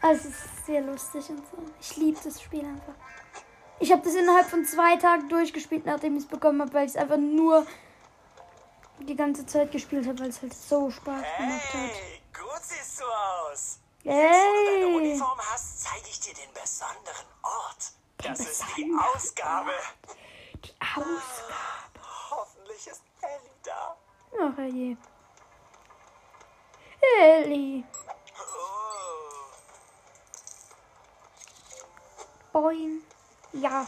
Also 0.00 0.28
es 0.28 0.44
ist 0.44 0.66
sehr 0.66 0.82
lustig 0.82 1.30
und 1.30 1.38
so. 1.50 1.56
Ich 1.80 1.96
liebe 1.96 2.18
das 2.22 2.40
Spiel 2.40 2.60
einfach. 2.60 2.94
Ich 3.80 3.90
habe 3.90 4.02
das 4.02 4.14
innerhalb 4.14 4.46
von 4.46 4.64
zwei 4.64 4.96
Tagen 4.96 5.28
durchgespielt, 5.28 5.86
nachdem 5.86 6.16
ich 6.16 6.24
es 6.24 6.28
bekommen 6.28 6.60
habe, 6.60 6.72
weil 6.74 6.86
ich 6.86 6.92
es 6.92 6.96
einfach 6.96 7.16
nur 7.16 7.66
die 9.00 9.16
ganze 9.16 9.44
Zeit 9.46 9.72
gespielt 9.72 10.06
habe, 10.06 10.20
weil 10.20 10.28
es 10.28 10.40
halt 10.40 10.54
so 10.54 10.90
Spaß 10.90 11.22
gemacht 11.38 11.74
hat. 11.74 11.90
Hey, 11.90 12.22
gut 12.32 12.62
siehst 12.62 13.00
du 13.00 13.04
aus. 13.04 13.78
Wo 14.04 14.10
du 14.10 14.16
deine. 14.16 14.96
Uniform 14.96 15.38
hast, 15.50 15.80
zeige 15.82 16.08
ich 16.08 16.20
dir 16.20 16.34
den 16.34 16.52
besonderen 16.52 17.26
Ort. 17.42 17.92
Das 18.18 18.40
ist 18.40 18.62
die 18.76 18.94
Ausgabe. 19.14 19.72
Die 20.62 20.74
Ausgabe. 20.80 22.00
Hoffentlich 22.30 22.86
ist 22.86 23.02
Ellie 23.22 23.50
da. 23.62 23.96
Ach 24.40 24.58
je. 24.58 24.96
Ellie. 27.18 27.84
Oh. 28.38 29.50
Boing. 32.52 33.02
Ja. 33.52 33.86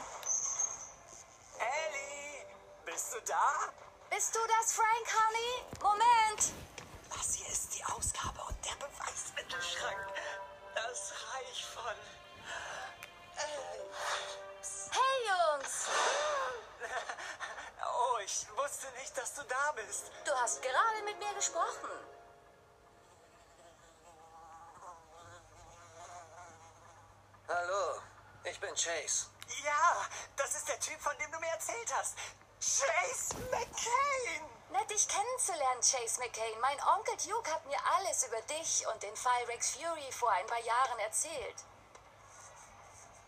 Ellie, 1.58 2.46
bist 2.84 3.14
du 3.14 3.20
da? 3.26 3.72
Bist 4.10 4.34
du 4.34 4.38
das, 4.58 4.72
Frank, 4.72 5.06
Honey? 5.12 5.64
Moment. 5.82 6.52
Das 7.10 7.34
hier 7.34 7.48
ist 7.48 7.74
die 7.74 7.84
Ausgabe 7.84 8.35
der 8.66 8.86
Beweismittelschrank. 8.86 10.12
Das 10.74 11.12
Reich 11.32 11.66
von. 11.66 11.94
Hey, 14.90 15.16
Jungs. 15.28 15.88
Oh, 17.98 18.18
ich 18.24 18.46
wusste 18.56 18.86
nicht, 18.98 19.16
dass 19.16 19.34
du 19.34 19.42
da 19.44 19.72
bist. 19.72 20.10
Du 20.24 20.32
hast 20.32 20.62
gerade 20.62 21.02
mit 21.04 21.18
mir 21.18 21.34
gesprochen. 21.34 21.90
Hallo, 27.48 28.00
ich 28.44 28.58
bin 28.58 28.74
Chase. 28.74 29.26
Ja, 29.64 30.06
das 30.36 30.56
ist 30.56 30.68
der 30.68 30.80
Typ, 30.80 31.00
von 31.00 31.16
dem 31.18 31.30
du 31.30 31.38
mir 31.38 31.48
erzählt 31.48 31.94
hast. 31.94 32.16
Chase 32.58 33.36
McCain. 33.50 34.55
Nett, 34.70 34.90
dich 34.90 35.06
kennenzulernen, 35.08 35.80
Chase 35.80 36.20
McCain. 36.20 36.60
Mein 36.60 36.80
Onkel 36.82 37.16
Duke 37.18 37.52
hat 37.52 37.64
mir 37.66 37.78
alles 37.96 38.26
über 38.26 38.40
dich 38.42 38.86
und 38.88 39.02
den 39.02 39.16
Fall 39.16 39.44
Rex 39.44 39.70
Fury 39.70 40.12
vor 40.12 40.30
ein 40.30 40.46
paar 40.46 40.60
Jahren 40.60 40.98
erzählt. 40.98 41.56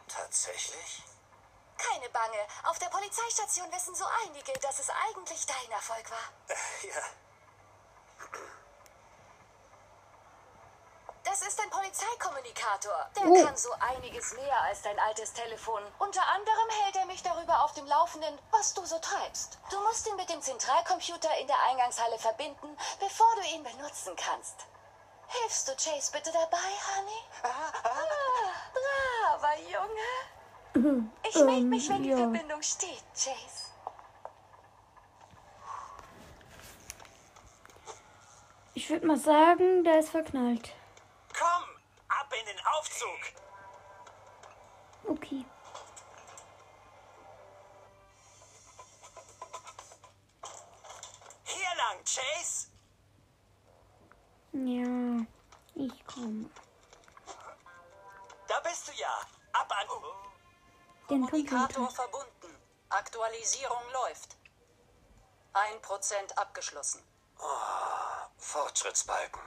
Tatsächlich? 0.09 1.03
Keine 1.77 2.09
Bange. 2.11 2.47
Auf 2.65 2.79
der 2.81 2.89
Polizeistation 2.89 3.71
wissen 3.71 3.95
so 3.95 4.05
einige, 4.25 4.53
dass 4.55 4.81
es 4.81 4.91
eigentlich 4.91 5.47
dein 5.47 5.71
Erfolg 5.71 6.11
war. 6.11 6.33
Äh, 6.49 6.89
ja. 6.89 7.03
Das 11.39 11.47
ist 11.47 11.61
ein 11.63 11.71
Polizeikommunikator. 11.71 13.11
Der 13.17 13.27
Oh. 13.29 13.45
kann 13.45 13.57
so 13.57 13.71
einiges 13.79 14.35
mehr 14.35 14.61
als 14.63 14.83
dein 14.83 14.99
altes 14.99 15.33
Telefon. 15.33 15.81
Unter 16.01 16.27
anderem 16.35 16.69
hält 16.83 16.97
er 16.97 17.07
mich 17.07 17.23
darüber 17.23 17.63
auf 17.63 17.73
dem 17.75 17.87
Laufenden, 17.87 18.37
was 18.51 18.75
du 18.75 18.85
so 18.85 18.99
treibst. 18.99 19.57
Du 19.71 19.79
musst 19.83 20.09
ihn 20.09 20.17
mit 20.17 20.29
dem 20.31 20.43
Zentralcomputer 20.43 21.29
in 21.41 21.47
der 21.47 21.63
Eingangshalle 21.71 22.19
verbinden, 22.19 22.77
bevor 22.99 23.29
du 23.37 23.43
ihn 23.55 23.63
benutzen 23.63 24.17
kannst. 24.17 24.67
Hilfst 25.29 25.69
du 25.69 25.73
Chase 25.77 26.11
bitte 26.11 26.33
dabei, 26.33 26.57
Honey? 26.97 27.23
Ah, 27.45 27.73
braver 29.39 29.61
Junge. 29.61 31.13
Ich 31.29 31.37
melde 31.37 31.67
mich, 31.67 31.89
wenn 31.89 32.03
die. 32.03 32.15
Verbindung 32.17 32.63
steht, 32.63 33.05
Chase. 33.15 33.69
Ich 38.75 38.91
würde 38.91 39.07
mal 39.07 39.17
sagen, 39.19 39.85
der 39.85 40.01
ist 40.01 40.11
verknallt. 40.11 40.73
Ab 42.29 42.35
in 42.39 42.45
den 42.45 42.67
Aufzug. 42.67 43.21
Okay. 45.05 45.47
Hier 51.45 51.75
lang, 51.77 52.05
Chase. 52.05 52.69
Ja. 54.53 55.25
Ich 55.75 56.07
komme. 56.07 56.51
Da 58.47 58.61
bist 58.61 58.89
du 58.89 58.93
ja. 58.93 59.21
Ab 59.53 59.73
an. 59.73 59.87
Den 61.09 61.25
Kommunikator 61.25 61.91
verbunden. 61.91 62.55
Aktualisierung 62.91 63.83
läuft. 63.93 64.37
1% 65.55 66.35
abgeschlossen. 66.37 67.03
Fortschrittsbalken. 68.37 69.41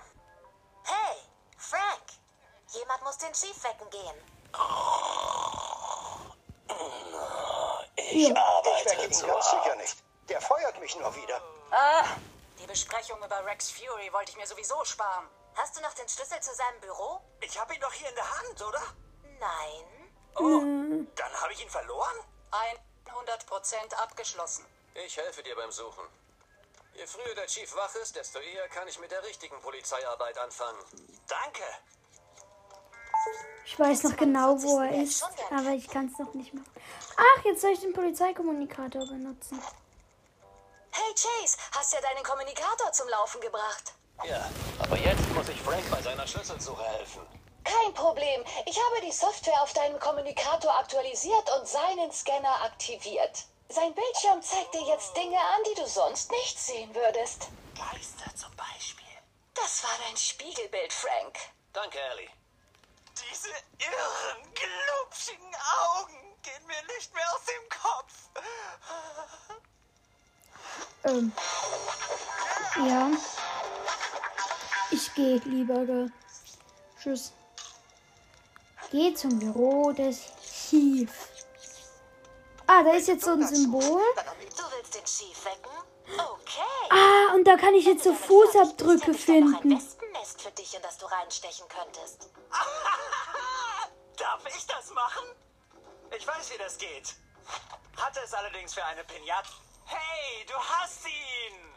Hey, 0.83 1.17
Frank. 1.57 2.20
Jemand 2.73 3.03
muss 3.03 3.17
den 3.17 3.33
Chief 3.33 3.63
wecken 3.63 3.89
gehen. 3.89 4.15
Ich 7.97 8.29
wecke 8.29 9.03
ihn 9.05 9.27
ganz 9.27 9.49
sicher 9.49 9.75
nicht. 9.75 9.97
Der 10.29 10.41
feuert 10.41 10.79
mich 10.79 10.95
nur 10.97 11.13
wieder. 11.15 11.41
Ah, 11.71 12.05
die 12.59 12.67
Besprechung 12.67 13.21
über 13.23 13.45
Rex 13.45 13.71
Fury 13.71 14.11
wollte 14.13 14.31
ich 14.31 14.37
mir 14.37 14.47
sowieso 14.47 14.83
sparen. 14.85 15.27
Hast 15.55 15.75
du 15.75 15.81
noch 15.81 15.93
den 15.93 16.07
Schlüssel 16.07 16.39
zu 16.41 16.53
seinem 16.53 16.79
Büro? 16.79 17.21
Ich 17.41 17.59
habe 17.59 17.73
ihn 17.73 17.81
doch 17.81 17.91
hier 17.91 18.07
in 18.09 18.15
der 18.15 18.37
Hand, 18.37 18.61
oder? 18.61 18.81
Nein. 19.39 20.11
Oh, 20.35 20.61
dann 21.15 21.41
habe 21.41 21.53
ich 21.53 21.61
ihn 21.61 21.69
verloren? 21.69 22.15
100% 23.05 23.93
abgeschlossen. 23.95 24.65
Ich 24.93 25.17
helfe 25.17 25.43
dir 25.43 25.55
beim 25.55 25.71
Suchen. 25.71 26.05
Je 26.93 27.05
früher 27.07 27.35
der 27.35 27.47
Chief 27.47 27.73
wach 27.75 27.93
ist, 27.95 28.15
desto 28.15 28.39
eher 28.39 28.67
kann 28.69 28.87
ich 28.87 28.99
mit 28.99 29.11
der 29.11 29.23
richtigen 29.23 29.59
Polizeiarbeit 29.61 30.37
anfangen. 30.37 30.79
Danke. 31.27 31.63
Ich 33.65 33.79
weiß 33.79 34.03
noch 34.03 34.17
genau, 34.17 34.61
wo 34.61 34.79
er 34.79 35.03
ist, 35.03 35.23
aber 35.49 35.69
ich 35.69 35.87
kann 35.87 36.07
es 36.11 36.19
noch 36.19 36.33
nicht 36.33 36.53
machen. 36.53 36.65
Ach, 37.15 37.45
jetzt 37.45 37.61
soll 37.61 37.71
ich 37.71 37.79
den 37.79 37.93
Polizeikommunikator 37.93 39.05
benutzen. 39.07 39.61
Hey 40.91 41.13
Chase, 41.13 41.57
hast 41.71 41.93
ja 41.93 42.01
deinen 42.01 42.23
Kommunikator 42.23 42.91
zum 42.91 43.07
Laufen 43.07 43.39
gebracht. 43.39 43.93
Ja, 44.25 44.49
aber 44.79 44.97
jetzt 44.97 45.27
muss 45.33 45.47
ich 45.47 45.61
Frank 45.61 45.89
bei 45.89 46.01
seiner 46.01 46.27
Schlüsselsuche 46.27 46.83
helfen. 46.83 47.21
Kein 47.63 47.93
Problem. 47.93 48.43
Ich 48.65 48.77
habe 48.77 49.05
die 49.05 49.11
Software 49.11 49.61
auf 49.61 49.71
deinem 49.73 49.99
Kommunikator 49.99 50.77
aktualisiert 50.77 51.49
und 51.57 51.67
seinen 51.67 52.11
Scanner 52.11 52.63
aktiviert. 52.63 53.45
Sein 53.69 53.93
Bildschirm 53.93 54.41
zeigt 54.41 54.73
dir 54.73 54.85
jetzt 54.87 55.15
Dinge 55.15 55.39
an, 55.39 55.63
die 55.69 55.81
du 55.81 55.87
sonst 55.87 56.29
nicht 56.31 56.59
sehen 56.59 56.93
würdest. 56.93 57.47
Geister 57.75 58.35
zum 58.35 58.53
Beispiel. 58.55 59.07
Das 59.53 59.83
war 59.83 59.97
dein 60.05 60.17
Spiegelbild, 60.17 60.91
Frank. 60.91 61.37
Danke, 61.71 61.99
Ellie. 62.11 62.29
Diese 63.29 63.49
irren, 63.77 64.53
glubschigen 64.53 65.53
Augen 65.79 66.37
gehen 66.41 66.65
mir 66.65 66.81
nicht 66.95 67.13
mehr 67.13 67.23
aus 67.33 67.45
dem 67.45 67.69
Kopf. 67.69 68.13
Ähm. 71.03 71.31
Ja. 72.77 73.11
Ich 74.91 75.13
gehe 75.13 75.37
lieber. 75.45 75.85
Gell. 75.85 76.11
Tschüss. 77.01 77.33
Geh 78.91 79.13
zum 79.13 79.39
Büro 79.39 79.91
des 79.91 80.21
Chief. 80.69 81.11
Ah, 82.67 82.83
da 82.83 82.91
ist 82.93 83.07
jetzt 83.07 83.25
so 83.25 83.31
ein 83.31 83.47
Symbol. 83.47 83.81
Du 83.81 84.63
willst 84.71 84.95
den 84.95 85.05
Chief 85.05 85.45
wecken? 85.45 85.90
Okay. 86.17 86.89
Ah, 86.89 87.33
und 87.33 87.45
da 87.45 87.55
kann 87.57 87.73
ich 87.73 87.85
jetzt 87.85 88.03
so 88.03 88.13
Fußabdrücke 88.13 89.11
nicht 89.11 89.27
da 89.29 89.33
noch 89.33 89.47
ein 89.47 89.61
finden. 89.61 89.77
Wespennest 89.77 90.41
für 90.41 90.51
dich, 90.51 90.75
in 90.75 90.81
das 90.81 90.97
du 90.97 91.05
reinstechen 91.05 91.67
könntest. 91.69 92.29
Darf 94.17 94.45
ich 94.47 94.65
das 94.67 94.91
machen? 94.91 95.23
Ich 96.15 96.27
weiß, 96.27 96.51
wie 96.53 96.57
das 96.57 96.77
geht. 96.77 97.15
Hatte 97.97 98.19
es 98.23 98.33
allerdings 98.33 98.73
für 98.73 98.83
eine 98.83 99.03
Pinat. 99.03 99.45
Hey, 99.85 100.45
du 100.45 100.53
hast 100.53 101.05
ihn! 101.05 101.73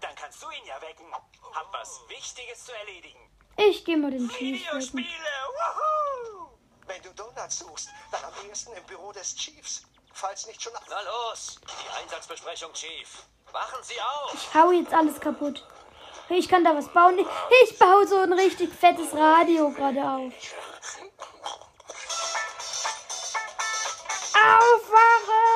Dann 0.00 0.14
kannst 0.16 0.42
du 0.42 0.50
ihn 0.50 0.64
ja 0.66 0.80
wecken. 0.80 1.06
Hab 1.54 1.72
was 1.72 2.00
Wichtiges 2.08 2.64
zu 2.64 2.72
erledigen. 2.72 3.30
Ich 3.56 3.84
gehe 3.84 3.96
mal 3.96 4.10
den 4.10 4.28
Chief 4.28 4.64
wecken. 4.64 4.78
Videospiele! 4.78 5.06
Woohoo! 5.48 6.48
Wenn 6.86 7.02
du 7.02 7.12
Donuts 7.14 7.58
suchst, 7.58 7.88
dann 8.10 8.24
am 8.24 8.32
ehesten 8.46 8.72
im 8.74 8.84
Büro 8.84 9.12
des 9.12 9.34
Chiefs. 9.34 9.82
Falls 10.12 10.46
nicht 10.46 10.62
schon... 10.62 10.72
Na 10.88 11.00
los, 11.02 11.60
die 11.62 12.02
Einsatzbesprechung, 12.02 12.72
Chief. 12.72 13.24
Wachen 13.54 13.84
Sie 13.84 13.94
auf! 14.00 14.34
Ich 14.34 14.52
hau 14.52 14.72
jetzt 14.72 14.92
alles 14.92 15.20
kaputt. 15.20 15.64
Ich 16.28 16.48
kann 16.48 16.64
da 16.64 16.74
was 16.74 16.88
bauen. 16.88 17.16
Ich 17.62 17.78
baue 17.78 18.04
so 18.04 18.16
ein 18.18 18.32
richtig 18.32 18.74
fettes 18.74 19.14
Radio 19.14 19.70
gerade 19.70 20.02
auf. 20.02 20.32
Aufwachen! 24.34 25.54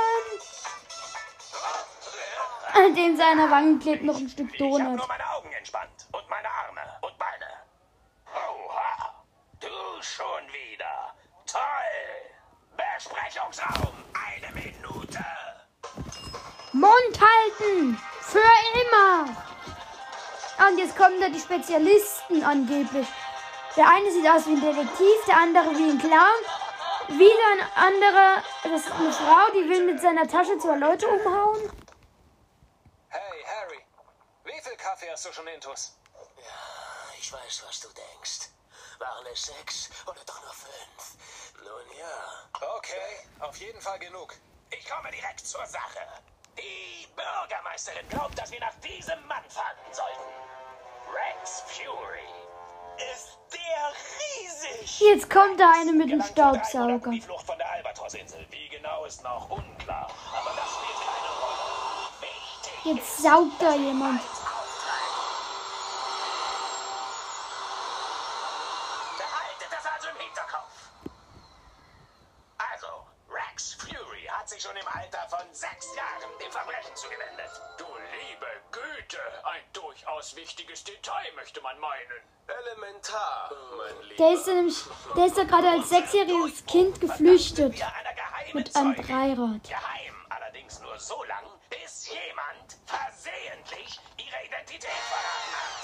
An 2.72 2.94
dem 2.94 3.16
seiner 3.16 3.50
Wangen 3.50 3.80
klebt 3.80 4.04
noch 4.04 4.16
ein 4.16 4.28
Stück 4.28 4.56
Donut. 4.56 4.96
nur 4.96 5.08
meine 5.08 5.28
Augen 5.34 5.50
entspannt. 5.50 6.06
Und 6.12 6.30
meine 6.30 6.48
Arme 6.48 6.82
und 7.02 7.18
Beine. 7.18 7.50
Oha, 8.26 9.24
du 9.58 10.02
schon 10.02 10.46
wieder. 10.52 11.14
Toll. 11.46 11.60
Besprechungsraum. 12.76 14.04
Eine 14.14 14.52
Minute. 14.54 15.24
Mund 16.98 17.20
halten! 17.20 18.02
Für 18.20 18.52
immer! 18.82 19.24
Und 20.66 20.78
jetzt 20.78 20.96
kommen 20.96 21.20
da 21.20 21.28
die 21.28 21.40
Spezialisten 21.40 22.42
angeblich. 22.42 23.06
Der 23.76 23.88
eine 23.88 24.10
sieht 24.10 24.28
aus 24.28 24.46
wie 24.46 24.52
ein 24.52 24.60
Detektiv, 24.60 25.24
der 25.26 25.36
andere 25.36 25.70
wie 25.70 25.90
ein 25.90 25.98
Clown. 25.98 27.18
Wieder 27.18 27.52
ein 27.52 27.84
anderer, 27.86 28.42
das 28.64 28.84
ist 28.84 28.92
eine 28.92 29.12
Frau, 29.12 29.50
die 29.54 29.68
will 29.68 29.86
mit 29.86 30.00
seiner 30.00 30.26
Tasche 30.26 30.58
zwei 30.58 30.76
Leute 30.76 31.08
umhauen. 31.08 31.72
Hey, 33.08 33.44
Harry. 33.46 33.84
Wie 34.44 34.60
viel 34.60 34.76
Kaffee 34.76 35.10
hast 35.10 35.24
du 35.24 35.32
schon 35.32 35.46
intus? 35.46 35.96
Ich 37.18 37.28
Ich 37.28 37.34
weiß, 37.34 37.64
was 37.68 37.80
du 37.80 37.88
denkst. 37.88 38.48
Waren 38.98 39.26
es 39.30 39.42
sechs 39.42 39.90
oder 40.06 40.24
doch 40.24 40.40
nur 40.40 40.54
fünf? 40.54 41.62
Nun 41.62 41.98
ja. 41.98 42.68
Okay, 42.76 43.28
auf 43.40 43.54
jeden 43.58 43.82
Fall 43.82 43.98
genug. 43.98 44.34
Ich 44.70 44.88
komme 44.88 45.10
direkt 45.10 45.46
zur 45.46 45.66
Sache. 45.66 46.00
Die 46.58 47.06
Bürgermeisterin 47.14 48.08
glaubt, 48.08 48.38
dass 48.38 48.50
wir 48.50 48.60
nach 48.60 48.74
diesem 48.80 49.24
Mann 49.26 49.44
fahnden 49.48 49.92
sollten. 49.92 50.28
Rex 51.14 51.62
Fury. 51.68 52.28
Ist 53.12 53.38
der 53.52 53.92
riesig? 54.18 55.00
Jetzt 55.00 55.30
kommt 55.30 55.60
da 55.60 55.70
eine 55.80 55.92
mit 55.92 56.10
dem 56.10 56.22
Staubsauger. 56.22 57.10
Die 57.10 57.20
Flucht 57.20 57.46
von 57.46 57.56
der 57.58 57.70
Albatrossinsel. 57.70 58.44
Wie 58.50 58.68
genau 58.68 59.04
ist 59.04 59.22
noch 59.22 59.48
unklar. 59.50 60.10
Aber 60.32 60.50
das 60.56 60.68
spielt 60.74 60.98
keine 60.98 61.30
Rolle. 61.38 62.10
Wichtig 62.20 62.84
Jetzt 62.84 63.22
saugt 63.22 63.62
da 63.62 63.74
jemand. 63.74 64.20
Behaltet 69.16 69.70
das 69.70 69.86
also 69.94 70.08
im 70.08 70.16
Hinterkopf. 70.16 70.74
Also, 72.58 73.06
Rex 73.30 73.74
Fury 73.74 74.24
hat 74.28 74.48
sich 74.48 74.57
schon 74.68 74.76
im 74.76 74.88
Alter 74.88 75.26
von 75.28 75.52
sechs 75.52 75.94
Jahren 75.96 76.30
dem 76.42 76.52
Verbrechen 76.52 76.94
zugewendet. 76.94 77.50
Du 77.78 77.86
liebe 77.86 78.46
Güte, 78.70 79.18
ein 79.44 79.62
durchaus 79.72 80.36
wichtiges 80.36 80.84
Detail 80.84 81.32
möchte 81.36 81.60
man 81.62 81.78
meinen. 81.78 82.20
Elementar, 82.46 83.50
mein 83.76 84.02
Lieber. 84.08 84.16
Der 84.16 84.32
ist 84.34 84.46
ja 84.46 84.54
nämlich, 84.54 84.84
der 85.16 85.26
ist 85.26 85.36
ja 85.38 85.44
gerade 85.44 85.68
als 85.70 85.88
sechsjähriges 85.88 86.66
Kind 86.66 87.00
geflüchtet. 87.00 87.74
Wir 87.74 87.94
einer 87.94 88.12
geheimen 88.14 88.54
Mit 88.54 88.76
einem. 88.76 88.94
Dreirad. 88.94 89.64
Geheim, 89.64 90.26
allerdings 90.28 90.80
nur 90.80 90.98
so 90.98 91.24
lang, 91.24 91.44
bis 91.70 92.10
jemand 92.10 92.76
versehentlich 92.84 94.00
ihre 94.16 94.44
Identität 94.46 94.90
verraten 94.90 95.52
hat. 95.56 95.78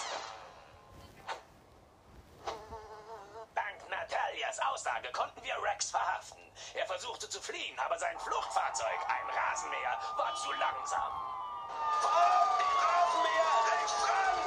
Dank 3.54 3.90
Natalias 3.90 4.58
Aussage 4.60 5.10
konnten 5.12 5.42
wir 5.42 5.54
Rex 5.70 5.90
verhaften. 5.90 6.43
Er 6.74 6.86
versuchte 6.86 7.28
zu 7.28 7.40
fliehen, 7.40 7.78
aber 7.78 7.96
sein 7.98 8.18
Fluchtfahrzeug, 8.18 8.98
ein 9.06 9.30
Rasenmäher, 9.30 9.98
war 10.16 10.34
zu 10.34 10.50
langsam. 10.52 11.12
Oh, 12.02 12.58
die 12.58 12.72
Rasenmäher, 12.84 13.54
rechts 13.70 13.94
dran! 14.04 14.38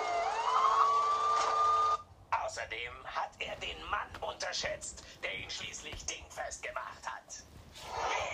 Außerdem 2.44 3.08
hat 3.16 3.32
er 3.40 3.56
den 3.56 3.82
Mann 3.84 4.16
unterschätzt, 4.20 5.04
der 5.24 5.34
ihn 5.36 5.50
schließlich 5.50 6.06
dingfest 6.06 6.62
gemacht 6.64 7.04
hat. 7.06 7.46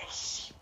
Ich! 0.07 0.55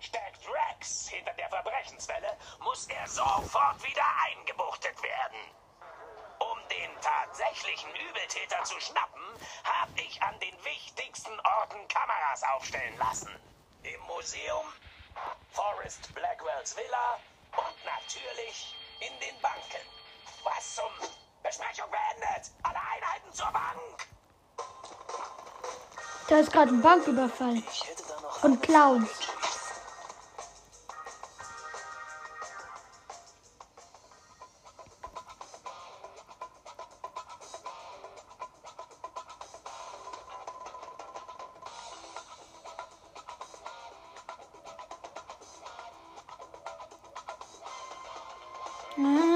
Steckt 0.00 0.48
Rex 0.48 1.08
hinter 1.08 1.34
der 1.34 1.50
Verbrechenswelle, 1.50 2.38
muss 2.60 2.86
er 2.86 3.06
sofort 3.06 3.84
wieder 3.84 4.06
eingebuchtet 4.30 5.02
werden. 5.02 5.40
Um 6.38 6.68
den 6.68 7.00
tatsächlichen 7.02 7.94
Übeltäter 7.96 8.64
zu 8.64 8.80
schnappen, 8.80 9.15
habe 9.64 9.92
ich 9.96 10.22
an 10.22 10.38
den 10.40 10.54
wichtigsten 10.64 11.32
Orten 11.40 11.86
Kameras 11.88 12.42
aufstellen 12.54 12.96
lassen. 12.98 13.30
Im 13.82 14.00
Museum, 14.06 14.66
Forrest 15.52 16.12
Blackwells 16.14 16.76
Villa 16.76 17.18
und 17.56 17.84
natürlich 17.84 18.74
in 19.00 19.12
den 19.20 19.40
Banken. 19.40 19.84
Was 20.44 20.76
zum 20.76 20.90
Besprechung 21.42 21.90
beendet! 21.90 22.50
Alle 22.62 22.78
Einheiten 22.78 23.32
zur 23.32 23.50
Bank! 23.52 24.06
Da 26.28 26.38
ist 26.38 26.52
gerade 26.52 26.72
ein 26.72 26.82
Banküberfall. 26.82 27.56
Ich 27.56 27.88
hätte 27.88 28.02
da 28.08 28.20
noch 28.20 28.40
Von 28.40 28.60
Clowns. 28.60 29.08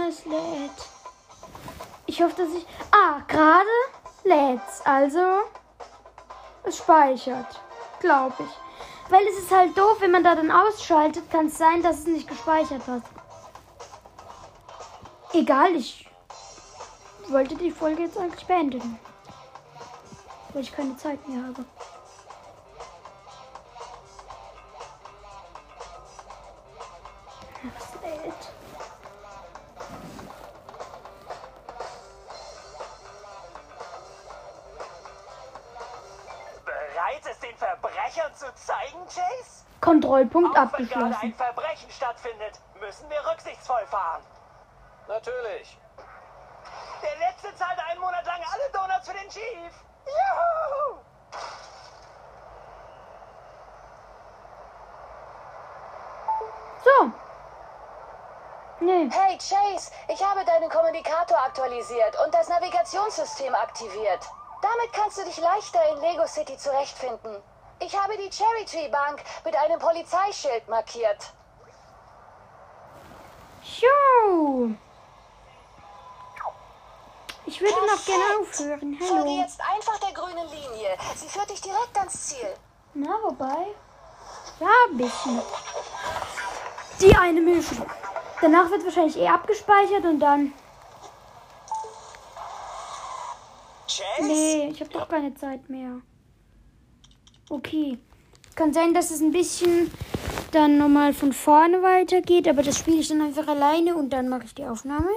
Es 0.08 0.24
lädt. 0.24 0.88
Ich 2.06 2.22
hoffe, 2.22 2.34
dass 2.42 2.54
ich. 2.54 2.66
Ah, 2.90 3.20
gerade 3.28 3.68
lädt's. 4.24 4.80
Also, 4.84 5.42
es 6.64 6.78
speichert. 6.78 7.60
Glaube 8.00 8.34
ich. 8.38 9.10
Weil 9.10 9.26
es 9.26 9.38
ist 9.38 9.50
halt 9.50 9.76
doof, 9.76 9.96
wenn 10.00 10.12
man 10.12 10.24
da 10.24 10.34
dann 10.34 10.50
ausschaltet, 10.50 11.30
kann 11.30 11.46
es 11.46 11.58
sein, 11.58 11.82
dass 11.82 11.98
es 11.98 12.06
nicht 12.06 12.28
gespeichert 12.28 12.86
hat. 12.86 13.02
Egal, 15.32 15.74
ich 15.76 16.08
wollte 17.28 17.54
die 17.56 17.70
Folge 17.70 18.04
jetzt 18.04 18.16
eigentlich 18.16 18.46
beenden. 18.46 18.98
Weil 20.52 20.62
ich 20.62 20.72
keine 20.72 20.96
Zeit 20.96 21.26
mehr 21.28 21.44
habe. 21.44 21.64
Verbrechern 37.60 38.34
zu 38.34 38.46
zeigen, 38.54 39.04
Chase? 39.04 39.66
Kontrollpunkt 39.82 40.56
Auch 40.56 40.72
wenn 40.72 40.88
gerade 40.88 41.04
ein 41.04 41.12
abgeschlossen. 41.12 41.34
Verbrechen 41.34 41.90
stattfindet, 41.90 42.58
müssen 42.80 43.10
wir 43.10 43.18
rücksichtsvoll 43.30 43.86
fahren. 43.86 44.22
Natürlich. 45.06 45.78
Der 47.02 47.18
letzte 47.18 47.54
zahlt 47.54 47.78
einen 47.90 48.00
Monat 48.00 48.24
lang 48.24 48.40
alle 48.50 48.70
Donuts 48.72 49.08
für 49.08 49.14
den 49.14 49.28
Chief. 49.28 49.72
Juhu! 50.06 51.00
So. 56.82 57.12
Nee. 58.80 59.10
Hey 59.10 59.36
Chase, 59.36 59.92
ich 60.08 60.24
habe 60.24 60.42
deinen 60.46 60.70
Kommunikator 60.70 61.38
aktualisiert 61.38 62.16
und 62.24 62.32
das 62.32 62.48
Navigationssystem 62.48 63.54
aktiviert. 63.54 64.26
Damit 64.62 64.92
kannst 64.92 65.18
du 65.18 65.24
dich 65.24 65.38
leichter 65.38 65.80
in 65.92 66.00
Lego 66.00 66.26
City 66.26 66.56
zurechtfinden. 66.56 67.42
Ich 67.80 67.98
habe 67.98 68.16
die 68.16 68.28
Cherry 68.28 68.64
Tree 68.66 68.88
Bank 68.88 69.22
mit 69.44 69.56
einem 69.56 69.78
Polizeischild 69.78 70.68
markiert. 70.68 71.32
Jo. 73.78 74.70
Ich 77.46 77.60
würde 77.60 77.86
noch 77.86 78.04
gerne 78.04 78.24
aufhören. 78.40 78.98
Folge 78.98 79.14
Hallo. 79.14 79.40
jetzt 79.40 79.60
einfach 79.60 79.98
der 79.98 80.12
grünen 80.12 80.46
Linie. 80.48 80.96
Sie 81.16 81.28
führt 81.28 81.50
dich 81.50 81.60
direkt 81.60 81.96
ans 81.98 82.28
Ziel. 82.28 82.54
Na, 82.94 83.18
wobei. 83.22 83.66
Ja, 84.60 84.68
ein 84.88 84.96
bisschen. 84.96 85.40
Die 87.00 87.16
eine 87.16 87.40
Mischung. 87.40 87.86
Danach 88.40 88.70
wird 88.70 88.84
wahrscheinlich 88.84 89.16
eh 89.16 89.28
abgespeichert 89.28 90.04
und 90.04 90.20
dann. 90.20 90.52
Chase? 94.20 94.32
Nee, 94.32 94.68
ich 94.70 94.80
habe 94.80 94.90
doch 94.90 95.08
keine 95.08 95.34
Zeit 95.34 95.68
mehr. 95.68 96.00
Okay. 97.48 97.98
Kann 98.54 98.72
sein, 98.72 98.94
dass 98.94 99.10
es 99.10 99.20
ein 99.20 99.32
bisschen 99.32 99.90
dann 100.52 100.78
nochmal 100.78 101.12
von 101.12 101.32
vorne 101.32 101.82
weitergeht, 101.82 102.48
aber 102.48 102.62
das 102.62 102.78
spiele 102.78 103.00
ich 103.00 103.08
dann 103.08 103.22
einfach 103.22 103.46
alleine 103.46 103.96
und 103.96 104.10
dann 104.10 104.28
mache 104.28 104.44
ich 104.44 104.54
die 104.54 104.64
Aufnahme. 104.64 105.08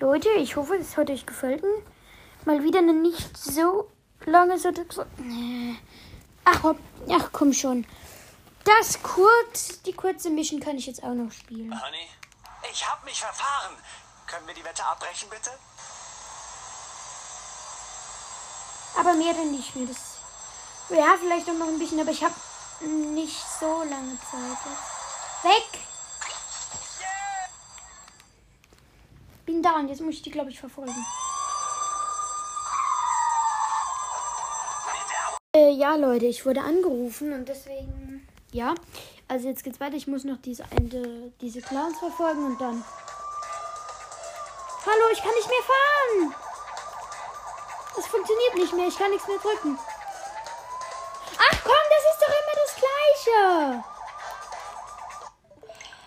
Leute, 0.00 0.28
ich 0.38 0.56
hoffe, 0.56 0.76
es 0.76 0.96
hat 0.96 1.10
euch 1.10 1.26
gefallen. 1.26 1.62
Mal 2.44 2.62
wieder 2.62 2.80
eine 2.80 2.92
nicht 2.92 3.36
so 3.36 3.88
lange 4.26 4.58
so. 4.58 4.70
Nee. 5.18 5.76
Ach, 6.44 6.62
hopp. 6.62 6.78
ach 7.10 7.30
komm 7.32 7.52
schon. 7.52 7.86
Das 8.64 9.02
kurz, 9.02 9.82
die 9.82 9.92
kurze 9.92 10.30
Mission 10.30 10.60
kann 10.60 10.76
ich 10.76 10.86
jetzt 10.86 11.02
auch 11.02 11.14
noch 11.14 11.30
spielen. 11.30 11.70
Honey, 11.70 12.08
ich 12.70 12.86
hab 12.86 13.04
mich 13.04 13.18
verfahren. 13.18 13.74
Können 14.26 14.46
wir 14.46 14.54
die 14.54 14.64
Wette 14.64 14.84
abbrechen, 14.84 15.28
bitte? 15.30 15.50
Aber 18.96 19.14
mehr 19.14 19.34
dann 19.34 19.50
nicht 19.50 19.74
mehr. 19.74 19.86
Das, 19.86 20.18
ja, 20.90 21.16
vielleicht 21.18 21.48
auch 21.48 21.54
noch 21.54 21.68
ein 21.68 21.78
bisschen, 21.78 22.00
aber 22.00 22.10
ich 22.10 22.22
habe 22.22 22.34
nicht 22.80 23.44
so 23.60 23.82
lange 23.82 24.18
Zeit. 24.30 24.58
Weg! 25.42 25.80
Bin 29.46 29.62
da 29.62 29.76
und 29.76 29.88
jetzt 29.88 30.00
muss 30.00 30.14
ich 30.14 30.22
die, 30.22 30.30
glaube 30.30 30.50
ich, 30.50 30.58
verfolgen. 30.58 30.94
Äh, 35.54 35.70
ja, 35.72 35.94
Leute, 35.94 36.26
ich 36.26 36.44
wurde 36.44 36.62
angerufen 36.62 37.32
und 37.32 37.48
deswegen. 37.48 38.26
Ja, 38.52 38.74
also 39.28 39.48
jetzt 39.48 39.62
geht's 39.62 39.80
weiter. 39.80 39.96
Ich 39.96 40.06
muss 40.06 40.24
noch 40.24 40.38
diese, 40.38 40.64
eine, 40.70 41.32
diese 41.40 41.60
Clowns 41.60 41.98
verfolgen 41.98 42.44
und 42.46 42.60
dann. 42.60 42.84
Hallo, 44.86 45.12
ich 45.12 45.22
kann 45.22 45.32
nicht 45.34 45.48
mehr 45.48 45.62
fahren! 45.62 46.43
Es 47.98 48.06
funktioniert 48.06 48.54
nicht 48.56 48.72
mehr. 48.74 48.88
Ich 48.88 48.98
kann 48.98 49.10
nichts 49.10 49.28
mehr 49.28 49.38
drücken. 49.38 49.78
Ach 51.38 51.60
komm, 51.62 51.84
das 51.90 52.04
ist 52.12 52.20
doch 52.20 52.28
immer 52.28 52.54
das 52.64 52.76
Gleiche. 52.76 53.84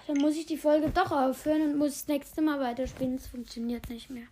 dann 0.08 0.18
muss 0.18 0.36
ich 0.36 0.46
die 0.46 0.58
Folge 0.58 0.90
doch 0.90 1.12
aufhören 1.12 1.62
und 1.64 1.78
muss 1.78 1.94
das 1.94 2.08
nächste 2.08 2.42
Mal 2.42 2.60
weiterspielen. 2.60 3.16
Es 3.16 3.28
funktioniert 3.28 3.90
nicht 3.90 4.10
mehr. 4.10 4.28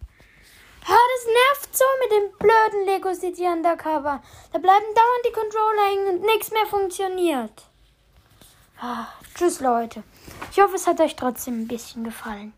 Ha, 0.88 0.94
das 0.94 1.26
nervt 1.26 1.78
so 1.78 1.86
mit 2.02 2.12
dem 2.12 2.38
blöden 2.38 2.86
Lego 2.86 3.14
City 3.14 3.48
Undercover. 3.48 4.22
Da 4.54 4.60
bleiben 4.60 4.86
dauernd 4.94 5.26
die 5.28 5.32
Controller 5.32 5.86
hängen 5.90 6.08
und 6.16 6.22
nichts 6.26 6.52
mehr 6.52 6.66
funktioniert. 6.68 7.64
Ah, 8.80 9.08
tschüss, 9.34 9.62
Leute. 9.62 10.04
Ich 10.52 10.62
hoffe, 10.62 10.76
es 10.76 10.86
hat 10.86 11.00
euch 11.00 11.16
trotzdem 11.16 11.62
ein 11.62 11.68
bisschen 11.68 12.04
gefallen. 12.04 12.54